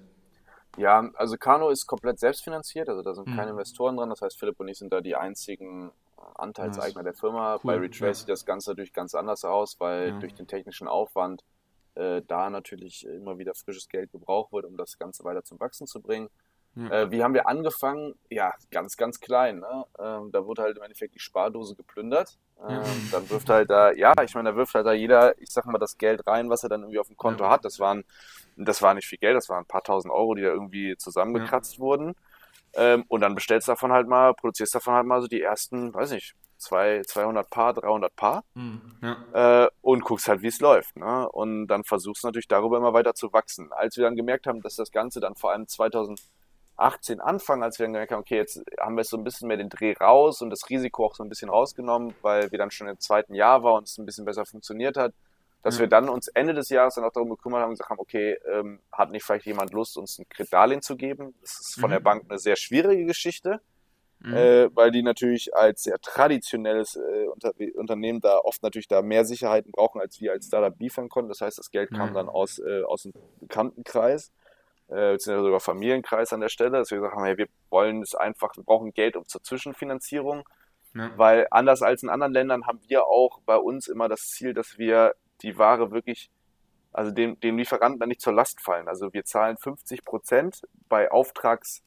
[0.76, 3.36] Ja, also Kano ist komplett selbstfinanziert, also da sind hm.
[3.36, 4.10] keine Investoren dran.
[4.10, 5.90] Das heißt, Philipp und ich sind da die einzigen
[6.34, 7.12] Anteilseigner nice.
[7.12, 7.54] der Firma.
[7.54, 7.60] Cool.
[7.64, 8.14] Bei Retrace ja.
[8.14, 10.18] sieht das Ganze natürlich ganz anders aus, weil ja.
[10.18, 11.42] durch den technischen Aufwand
[11.98, 15.86] äh, da natürlich immer wieder frisches Geld gebraucht wird, um das Ganze weiter zum Wachsen
[15.86, 16.30] zu bringen.
[16.76, 16.90] Ja.
[16.90, 18.14] Äh, wie haben wir angefangen?
[18.30, 19.60] Ja, ganz, ganz klein.
[19.60, 19.84] Ne?
[19.98, 22.38] Ähm, da wurde halt im Endeffekt die Spardose geplündert.
[22.60, 22.82] Ähm, ja.
[23.10, 25.78] Dann wirft halt da, ja, ich meine, da wirft halt da jeder, ich sag mal,
[25.78, 27.50] das Geld rein, was er dann irgendwie auf dem Konto ja.
[27.50, 27.64] hat.
[27.64, 28.04] Das waren,
[28.56, 31.80] das war nicht viel Geld, das waren ein paar tausend Euro, die da irgendwie zusammengekratzt
[31.80, 32.14] wurden.
[32.74, 35.92] Ähm, und dann bestellst du davon halt mal, produzierst davon halt mal so die ersten,
[35.92, 38.80] weiß nicht, zwei, 200 Paar, 300 Paar mhm.
[39.02, 39.64] ja.
[39.64, 40.96] äh, und guckst halt, wie es läuft.
[40.96, 41.28] Ne?
[41.30, 43.72] Und dann versuchst du natürlich darüber immer weiter zu wachsen.
[43.72, 46.20] Als wir dann gemerkt haben, dass das Ganze dann vor allem 2000
[46.78, 49.56] 18 anfangen, als wir dann gemerkt haben, okay, jetzt haben wir so ein bisschen mehr
[49.56, 52.86] den Dreh raus und das Risiko auch so ein bisschen rausgenommen, weil wir dann schon
[52.86, 55.12] im zweiten Jahr waren und es ein bisschen besser funktioniert hat,
[55.62, 55.80] dass ja.
[55.80, 58.38] wir dann uns Ende des Jahres dann auch darum gekümmert haben und gesagt haben, okay,
[58.50, 61.34] ähm, hat nicht vielleicht jemand Lust, uns ein Kreditdarlehen zu geben?
[61.40, 61.94] Das ist von mhm.
[61.94, 63.60] der Bank eine sehr schwierige Geschichte,
[64.20, 64.34] mhm.
[64.34, 69.24] äh, weil die natürlich als sehr traditionelles äh, Unter Unternehmen da oft natürlich da mehr
[69.24, 71.28] Sicherheiten brauchen, als wir als Startup liefern konnten.
[71.28, 72.14] Das heißt, das Geld kam mhm.
[72.14, 74.32] dann aus, äh, aus dem Bekanntenkreis
[74.88, 78.14] äh, beziehungsweise sogar Familienkreis an der Stelle, dass wir gesagt haben, hey, wir wollen es
[78.14, 80.48] einfach, wir brauchen Geld um zur Zwischenfinanzierung.
[80.94, 81.10] Ja.
[81.16, 84.78] Weil anders als in anderen Ländern haben wir auch bei uns immer das Ziel, dass
[84.78, 86.30] wir die Ware wirklich,
[86.92, 88.88] also dem, dem Lieferanten dann nicht zur Last fallen.
[88.88, 91.82] Also wir zahlen 50 Prozent bei Auftrags,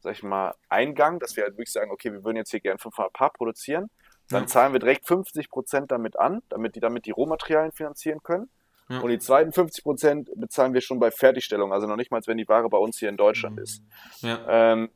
[0.00, 2.78] sag ich mal, Eingang, dass wir halt wirklich sagen, okay, wir würden jetzt hier gerne
[2.78, 3.90] 500 Paar produzieren.
[4.30, 4.46] Dann ja.
[4.46, 8.50] zahlen wir direkt 50 Prozent damit an, damit die damit die Rohmaterialien finanzieren können.
[8.88, 9.00] Ja.
[9.00, 12.38] Und die zweiten 50 Prozent bezahlen wir schon bei Fertigstellung, also noch nicht mal, wenn
[12.38, 13.62] die Ware bei uns hier in Deutschland mhm.
[13.62, 13.82] ist.
[14.20, 14.40] Ja.
[14.48, 14.90] Ähm,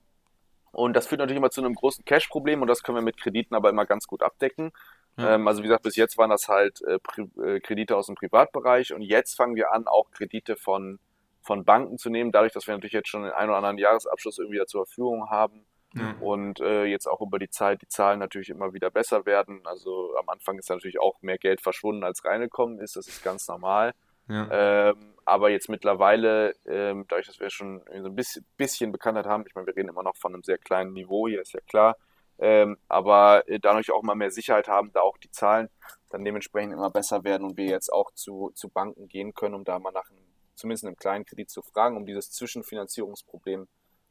[0.72, 3.54] und das führt natürlich immer zu einem großen Cash-Problem und das können wir mit Krediten
[3.54, 4.72] aber immer ganz gut abdecken.
[5.18, 5.34] Ja.
[5.34, 6.98] Ähm, also wie gesagt, bis jetzt waren das halt äh,
[7.42, 10.98] äh, Kredite aus dem Privatbereich und jetzt fangen wir an, auch Kredite von,
[11.42, 14.38] von Banken zu nehmen, dadurch, dass wir natürlich jetzt schon den einen oder anderen Jahresabschluss
[14.38, 15.66] irgendwie da zur Verfügung haben.
[15.94, 16.14] Ja.
[16.20, 19.60] Und äh, jetzt auch über die Zeit die Zahlen natürlich immer wieder besser werden.
[19.64, 22.96] Also am Anfang ist natürlich auch mehr Geld verschwunden, als reingekommen ist.
[22.96, 23.92] Das ist ganz normal.
[24.28, 24.90] Ja.
[24.90, 29.44] Ähm, aber jetzt mittlerweile, ähm, dadurch, dass wir schon so ein bisschen, bisschen Bekanntheit haben,
[29.46, 31.96] ich meine, wir reden immer noch von einem sehr kleinen Niveau hier, ist ja klar,
[32.38, 35.68] ähm, aber äh, dadurch auch immer mehr Sicherheit haben, da auch die Zahlen
[36.10, 39.64] dann dementsprechend immer besser werden und wir jetzt auch zu, zu Banken gehen können, um
[39.64, 40.21] da mal nach einem,
[40.54, 43.66] zumindest einem kleinen Kredit zu fragen, um dieses Zwischenfinanzierungsproblem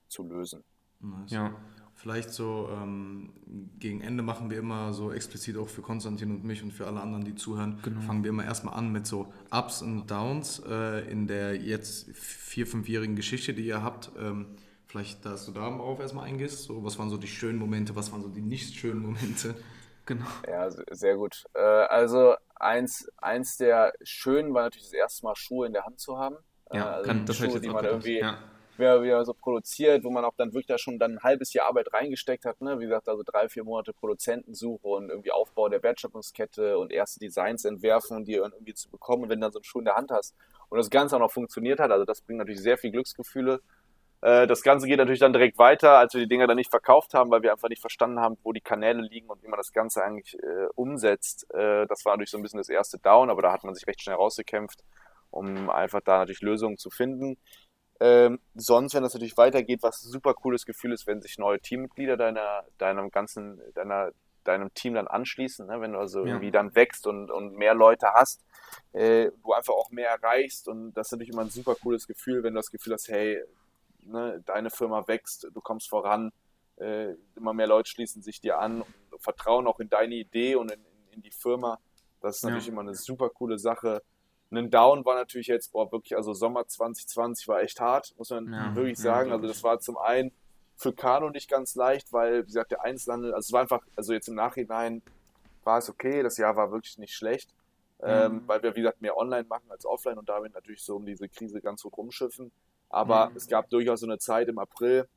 [0.08, 0.64] zu lösen.
[1.28, 1.56] Ja.
[1.96, 3.32] Vielleicht so ähm,
[3.78, 7.00] gegen Ende machen wir immer so explizit auch für Konstantin und mich und für alle
[7.00, 8.02] anderen, die zuhören, genau.
[8.02, 12.66] fangen wir immer erstmal an mit so Ups und Downs äh, in der jetzt vier,
[12.66, 14.12] fünfjährigen Geschichte, die ihr habt.
[14.18, 14.56] Ähm,
[14.88, 16.64] vielleicht, dass du darauf erstmal eingehst.
[16.64, 19.54] So, was waren so die schönen Momente, was waren so die nicht schönen Momente?
[20.08, 20.26] Genau.
[20.48, 21.46] Ja, sehr gut.
[21.54, 26.00] Äh, also eins, eins der schönen war natürlich das erste Mal Schuhe in der Hand
[26.00, 26.38] zu haben.
[26.72, 28.38] Ja, äh, also kann, das Schuhe, die man irgendwie ja
[28.82, 31.68] wer wieder so produziert, wo man auch dann wirklich da schon dann ein halbes Jahr
[31.68, 32.60] Arbeit reingesteckt hat.
[32.60, 32.80] Ne?
[32.80, 37.64] Wie gesagt, also drei, vier Monate Produzentensuche und irgendwie Aufbau der Wertschöpfungskette und erste Designs
[37.64, 39.24] entwerfen die irgendwie zu bekommen.
[39.24, 40.36] Und wenn du dann so einen Schuh in der Hand hast
[40.70, 43.62] und das Ganze auch noch funktioniert hat, also das bringt natürlich sehr viel Glücksgefühle.
[44.22, 47.14] Äh, das Ganze geht natürlich dann direkt weiter, als wir die Dinger dann nicht verkauft
[47.14, 49.74] haben, weil wir einfach nicht verstanden haben, wo die Kanäle liegen und wie man das
[49.74, 51.52] Ganze eigentlich äh, umsetzt.
[51.54, 53.88] Äh, das war natürlich so ein bisschen das erste Down, aber da hat man sich
[53.88, 54.84] recht schnell rausgekämpft,
[55.32, 57.38] um einfach da natürlich Lösungen zu finden.
[58.00, 61.60] Ähm, sonst, wenn das natürlich weitergeht, was ein super cooles Gefühl ist, wenn sich neue
[61.60, 64.12] Teammitglieder deiner, deinem ganzen, deiner,
[64.44, 65.82] deinem Team dann anschließen, ne?
[65.82, 66.34] wenn du also ja.
[66.34, 68.44] irgendwie dann wächst und, und mehr Leute hast,
[68.94, 72.42] äh, du einfach auch mehr erreichst und das ist natürlich immer ein super cooles Gefühl,
[72.42, 73.44] wenn du das Gefühl hast, hey,
[74.04, 76.32] ne, deine Firma wächst, du kommst voran,
[76.78, 78.84] äh, immer mehr Leute schließen sich dir an
[79.22, 81.80] vertrauen auch in deine Idee und in, in, in die Firma.
[82.22, 82.74] Das ist natürlich ja.
[82.74, 84.02] immer eine super coole Sache.
[84.52, 88.52] Ein Down war natürlich jetzt, boah, wirklich, also Sommer 2020 war echt hart, muss man
[88.52, 89.30] ja, wirklich sagen.
[89.30, 90.32] Ja, also das war zum einen
[90.76, 94.14] für Kano nicht ganz leicht, weil, wie gesagt, der Einzelhandel, also es war einfach, also
[94.14, 95.02] jetzt im Nachhinein
[95.64, 97.54] war es okay, das Jahr war wirklich nicht schlecht,
[98.00, 98.08] mhm.
[98.08, 101.06] ähm, weil wir, wie gesagt, mehr online machen als offline und damit natürlich so um
[101.06, 102.52] diese Krise ganz gut rumschiffen.
[102.92, 103.38] Aber mhm.
[103.38, 105.08] es gab durchaus so eine Zeit im April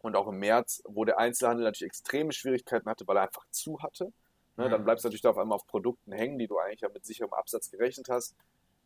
[0.00, 3.80] und auch im März, wo der Einzelhandel natürlich extreme Schwierigkeiten hatte, weil er einfach zu
[3.82, 4.12] hatte.
[4.56, 6.88] Ne, Dann bleibst du natürlich da auf einmal auf Produkten hängen, die du eigentlich ja
[6.88, 8.34] mit sicherem Absatz gerechnet hast.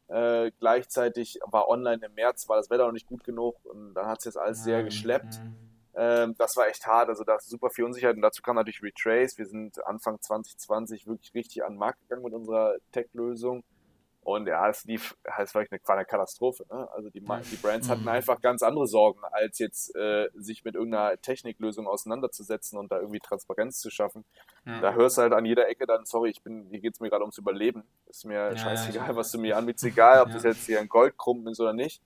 [0.09, 4.07] Äh, gleichzeitig war online im März, war das Wetter noch nicht gut genug und dann
[4.07, 5.41] hat es jetzt alles sehr geschleppt.
[5.95, 8.83] Ähm, das war echt hart, also da ist super viel Unsicherheit und dazu kam natürlich
[8.83, 9.39] Retrace.
[9.39, 13.65] Wir sind Anfang 2020 wirklich richtig an den Markt gegangen mit unserer Tech-Lösung
[14.25, 16.65] und ja, es lief, es war eine, Katastrophe.
[16.71, 16.89] Ne?
[16.93, 18.09] Also die, die Brands hatten mhm.
[18.09, 23.19] einfach ganz andere Sorgen, als jetzt äh, sich mit irgendeiner Techniklösung auseinanderzusetzen und da irgendwie
[23.19, 24.25] Transparenz zu schaffen.
[24.65, 24.81] Ja.
[24.81, 27.11] Da hörst du halt an jeder Ecke dann, sorry, ich bin, hier geht es mir
[27.11, 27.83] gerade ums Überleben.
[28.07, 30.89] Ist mir ja, scheißegal, ja, was du mir anbietest, egal, ob das jetzt hier ein
[30.89, 32.01] Goldkrumpen ist oder nicht.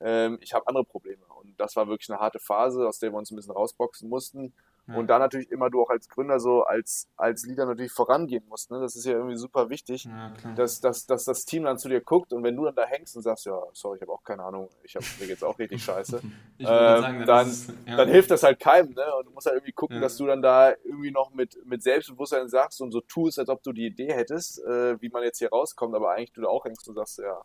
[0.00, 1.24] Ähm, ich habe andere Probleme.
[1.40, 4.52] Und das war wirklich eine harte Phase, aus der wir uns ein bisschen rausboxen mussten.
[4.96, 8.70] Und da natürlich immer du auch als Gründer so, als, als Leader natürlich vorangehen musst.
[8.70, 8.80] Ne?
[8.80, 12.00] Das ist ja irgendwie super wichtig, ja, dass, dass, dass das Team dann zu dir
[12.00, 14.42] guckt und wenn du dann da hängst und sagst, ja, sorry, ich habe auch keine
[14.42, 16.20] Ahnung, ich hab, mir geht's auch richtig scheiße,
[16.58, 17.96] ähm, sagen, dann, es, ja.
[17.96, 18.92] dann hilft das halt keinem.
[18.92, 19.04] Ne?
[19.18, 20.02] Und du musst halt irgendwie gucken, ja.
[20.02, 23.62] dass du dann da irgendwie noch mit, mit Selbstbewusstsein sagst und so tust, als ob
[23.62, 26.64] du die Idee hättest, äh, wie man jetzt hier rauskommt, aber eigentlich du da auch
[26.64, 27.40] hängst und sagst, ja,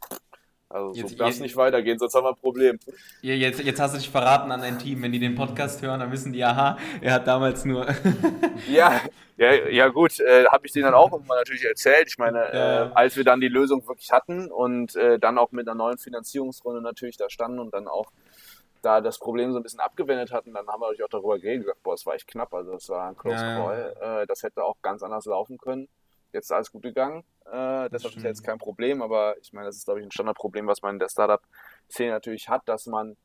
[0.70, 2.80] also jetzt, so darf es nicht weitergehen, sonst haben wir ein Problem.
[3.22, 5.02] Jetzt, jetzt hast du dich verraten an dein Team.
[5.02, 7.88] Wenn die den Podcast hören, dann wissen die, aha, er hat damals nur...
[8.68, 9.02] ja,
[9.38, 12.08] ja, ja gut, äh, habe ich denen dann auch immer natürlich erzählt.
[12.08, 15.68] Ich meine, äh, als wir dann die Lösung wirklich hatten und äh, dann auch mit
[15.68, 18.12] einer neuen Finanzierungsrunde natürlich da standen und dann auch
[18.82, 21.64] da das Problem so ein bisschen abgewendet hatten, dann haben wir natürlich auch darüber geredet,
[21.64, 23.96] gesagt, boah, es war echt knapp, also es war ein Close ja, Call.
[24.00, 25.88] Äh, das hätte auch ganz anders laufen können.
[26.36, 27.24] Jetzt ist alles gut gegangen.
[27.46, 30.12] Äh, deshalb ist ja jetzt kein Problem, aber ich meine, das ist, glaube ich, ein
[30.12, 33.16] Standardproblem, was man in der Startup-Szene natürlich hat, dass man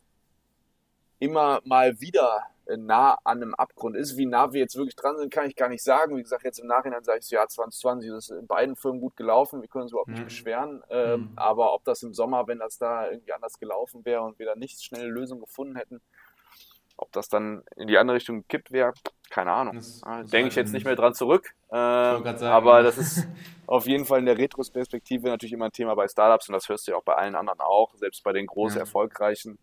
[1.18, 2.44] immer mal wieder
[2.76, 4.16] nah an einem Abgrund ist.
[4.16, 6.16] Wie nah wir jetzt wirklich dran sind, kann ich gar nicht sagen.
[6.16, 9.16] Wie gesagt, jetzt im Nachhinein sage ich so, ja, 2020 ist in beiden Firmen gut
[9.16, 9.60] gelaufen.
[9.60, 10.24] Wir können uns überhaupt nicht mhm.
[10.24, 10.82] beschweren.
[10.88, 11.32] Ähm, mhm.
[11.34, 14.54] Aber ob das im Sommer, wenn das da irgendwie anders gelaufen wäre und wir da
[14.54, 16.00] nicht schnell eine Lösung gefunden hätten,
[16.96, 18.92] ob das dann in die andere Richtung gekippt wäre,
[19.30, 19.76] keine Ahnung.
[19.76, 21.54] Das- Ah, das Denke ich jetzt ich nicht mehr dran zurück.
[21.68, 23.26] Äh, sagen, aber das ist
[23.66, 26.86] auf jeden Fall in der Retrospektive natürlich immer ein Thema bei Startups und das hörst
[26.86, 28.80] du ja auch bei allen anderen auch, selbst bei den groß Ja.
[28.80, 29.58] erfolgreichen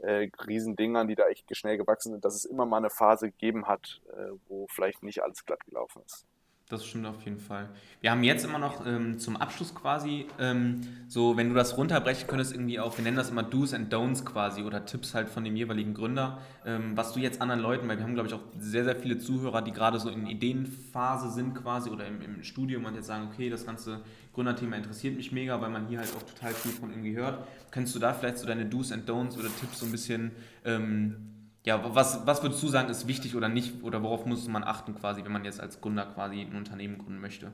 [0.00, 3.68] äh, Riesendingern, die da echt schnell gewachsen sind, dass es immer mal eine Phase gegeben
[3.68, 6.26] hat, äh, wo vielleicht nicht alles glatt gelaufen ist.
[6.72, 7.68] Das stimmt auf jeden Fall.
[8.00, 12.26] Wir haben jetzt immer noch ähm, zum Abschluss quasi, ähm, so wenn du das runterbrechen
[12.26, 15.44] könntest, irgendwie auch, wir nennen das immer Do's and Don'ts quasi oder Tipps halt von
[15.44, 18.40] dem jeweiligen Gründer, ähm, was du jetzt anderen Leuten, weil wir haben glaube ich auch
[18.58, 22.86] sehr, sehr viele Zuhörer, die gerade so in Ideenphase sind quasi oder im, im Studium
[22.86, 24.00] und jetzt sagen, okay, das ganze
[24.32, 27.46] Gründerthema interessiert mich mega, weil man hier halt auch total viel von irgendwie hört.
[27.70, 30.30] Könntest du da vielleicht so deine Do's and Don'ts oder Tipps so ein bisschen
[30.64, 31.31] ähm,
[31.64, 33.82] ja, was, was würdest du sagen, ist wichtig oder nicht?
[33.84, 37.20] Oder worauf muss man achten quasi, wenn man jetzt als Gründer quasi ein Unternehmen gründen
[37.20, 37.52] möchte?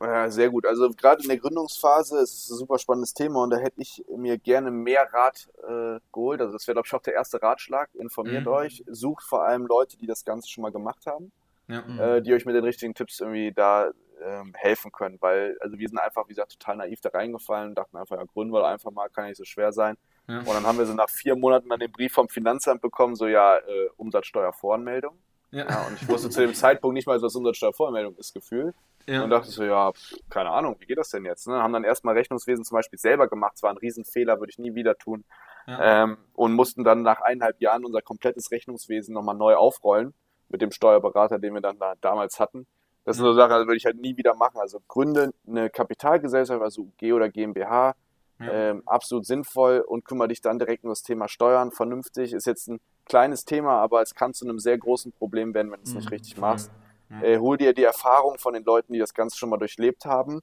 [0.00, 0.64] Ja, sehr gut.
[0.64, 4.04] Also gerade in der Gründungsphase ist es ein super spannendes Thema und da hätte ich
[4.16, 6.40] mir gerne mehr Rat äh, geholt.
[6.40, 7.92] Also das wäre, glaube ich, auch der erste Ratschlag.
[7.94, 8.46] Informiert Mhm.
[8.46, 11.32] euch, sucht vor allem Leute, die das Ganze schon mal gemacht haben,
[11.68, 11.82] Ja.
[11.96, 13.90] äh, die euch mit den richtigen Tipps irgendwie da
[14.22, 15.18] ähm, helfen können.
[15.20, 18.24] Weil, also wir sind einfach, wie gesagt, total naiv da reingefallen und dachten einfach, ja,
[18.24, 19.96] gründen wir doch einfach mal, kann ja nicht so schwer sein.
[20.28, 20.40] Ja.
[20.40, 23.26] Und dann haben wir so nach vier Monaten dann den Brief vom Finanzamt bekommen, so
[23.26, 25.18] ja, äh, Umsatzsteuervoranmeldung.
[25.50, 25.66] Ja.
[25.66, 28.74] Ja, und ich wusste zu dem Zeitpunkt nicht mal, was Umsatzsteuervoranmeldung ist, gefühlt.
[29.06, 29.24] Ja.
[29.24, 29.90] Und dachte so, ja,
[30.28, 31.48] keine Ahnung, wie geht das denn jetzt?
[31.48, 31.62] Ne?
[31.62, 33.52] Haben dann erstmal Rechnungswesen zum Beispiel selber gemacht.
[33.56, 35.24] Es war ein Riesenfehler, würde ich nie wieder tun.
[35.66, 36.04] Ja.
[36.04, 40.12] Ähm, und mussten dann nach eineinhalb Jahren unser komplettes Rechnungswesen nochmal neu aufrollen
[40.50, 42.66] mit dem Steuerberater, den wir dann da damals hatten.
[43.04, 44.58] Das sind so Sachen, also würde ich halt nie wieder machen.
[44.60, 47.94] Also gründe eine Kapitalgesellschaft, also UG oder GmbH,
[48.40, 48.70] Ja.
[48.70, 52.32] ähm, absolut sinnvoll und kümmere dich dann direkt um das Thema Steuern vernünftig.
[52.32, 55.80] Ist jetzt ein kleines Thema, aber es kann zu einem sehr großen Problem werden, wenn
[55.80, 56.14] du es nicht Mhm.
[56.14, 56.70] richtig machst.
[57.10, 57.22] Ja.
[57.22, 60.40] Äh, hol dir die Erfahrung von den Leuten, die das Ganze schon mal durchlebt haben.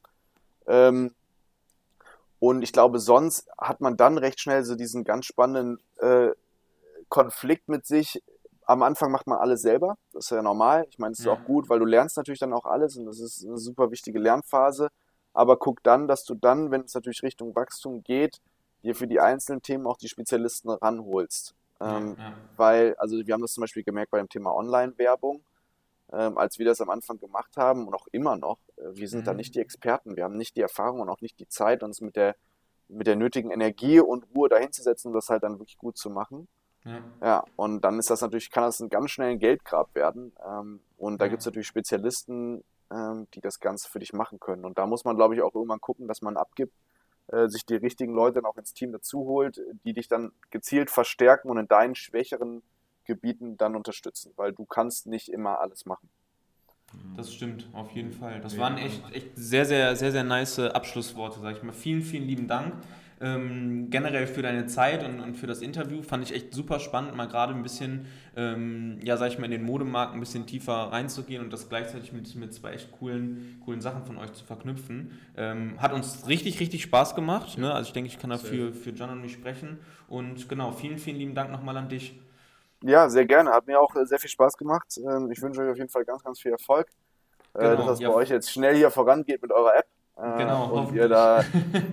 [0.67, 1.13] Ähm,
[2.39, 6.29] und ich glaube, sonst hat man dann recht schnell so diesen ganz spannenden äh,
[7.09, 8.21] Konflikt mit sich.
[8.65, 9.95] Am Anfang macht man alles selber.
[10.11, 10.85] Das ist ja normal.
[10.89, 11.33] Ich meine, es ist Ja.
[11.33, 14.19] auch gut, weil du lernst natürlich dann auch alles und das ist eine super wichtige
[14.19, 14.89] Lernphase.
[15.35, 18.41] Aber guck dann, dass du dann, wenn es natürlich Richtung Wachstum geht,
[18.83, 21.53] dir für die einzelnen Themen auch die Spezialisten ranholst.
[21.81, 22.33] Ähm, ja.
[22.55, 25.43] weil, also wir haben das zum Beispiel gemerkt bei dem Thema Online-Werbung,
[26.13, 29.27] ähm, als wir das am Anfang gemacht haben und auch immer noch, äh, wir sind
[29.27, 29.37] da Mhm.
[29.37, 32.15] nicht die Experten, wir haben nicht die Erfahrung und auch nicht die Zeit, uns mit
[32.15, 32.35] der,
[32.87, 36.47] mit der nötigen Energie und Ruhe dahinzusetzen, um das halt dann wirklich gut zu machen.
[36.85, 37.01] Ja.
[37.21, 40.33] Ja, und dann ist das natürlich, kann das ein ganz schnell ein Geldgrab werden.
[40.47, 41.29] Ähm, und da Ja.
[41.29, 44.65] gibt es natürlich Spezialisten, ähm, die das Ganze für dich machen können.
[44.65, 46.73] Und da muss man, glaube ich, auch irgendwann gucken, dass man abgibt,
[47.27, 50.89] äh, sich die richtigen Leute dann auch ins Team dazu holt, die dich dann gezielt
[50.91, 52.61] verstärken und in deinen schwächeren
[53.05, 56.09] Gebieten dann unterstützen, weil du kannst nicht immer alles machen.
[57.15, 58.41] Das stimmt, auf jeden Fall.
[58.41, 61.73] Das waren echt, echt sehr, sehr, sehr, sehr nice Abschlussworte, sag ich mal.
[61.73, 62.73] Vielen, vielen lieben Dank.
[63.21, 67.15] Ähm, generell für deine Zeit und, und für das Interview fand ich echt super spannend,
[67.15, 70.73] mal gerade ein bisschen, ähm, ja, sag ich mal, in den Modemarkt ein bisschen tiefer
[70.73, 75.17] reinzugehen und das gleichzeitig mit, mit zwei echt coolen, coolen Sachen von euch zu verknüpfen.
[75.37, 77.57] Ähm, hat uns richtig, richtig Spaß gemacht.
[77.57, 77.73] Ne?
[77.73, 79.79] Also ich denke, ich kann dafür für John und mich sprechen.
[80.07, 82.19] Und genau, vielen, vielen lieben Dank nochmal an dich.
[82.83, 83.51] Ja, sehr gerne.
[83.51, 84.97] Hat mir auch äh, sehr viel Spaß gemacht.
[84.97, 86.87] Ähm, ich wünsche euch auf jeden Fall ganz, ganz viel Erfolg,
[87.53, 88.09] äh, Genau, dass das ja.
[88.09, 89.87] bei euch jetzt schnell hier vorangeht mit eurer App.
[90.17, 91.03] Äh, Genau, und hoffentlich.
[91.03, 91.43] ihr da,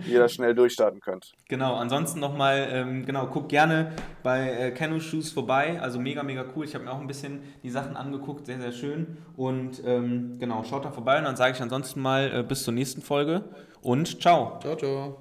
[0.07, 1.33] ihr da schnell durchstarten könnt.
[1.49, 3.93] Genau, ansonsten nochmal, ähm, genau, guck gerne
[4.23, 5.79] bei äh, Cano Shoes vorbei.
[5.83, 6.65] Also mega, mega cool.
[6.65, 9.19] Ich habe mir auch ein bisschen die Sachen angeguckt, sehr, sehr schön.
[9.37, 12.73] Und ähm, genau, schaut da vorbei und dann sage ich ansonsten mal äh, bis zur
[12.73, 13.45] nächsten Folge
[13.83, 14.59] und ciao.
[14.61, 15.17] Ciao, ciao.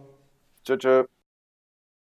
[0.64, 1.11] Tschö, tschö.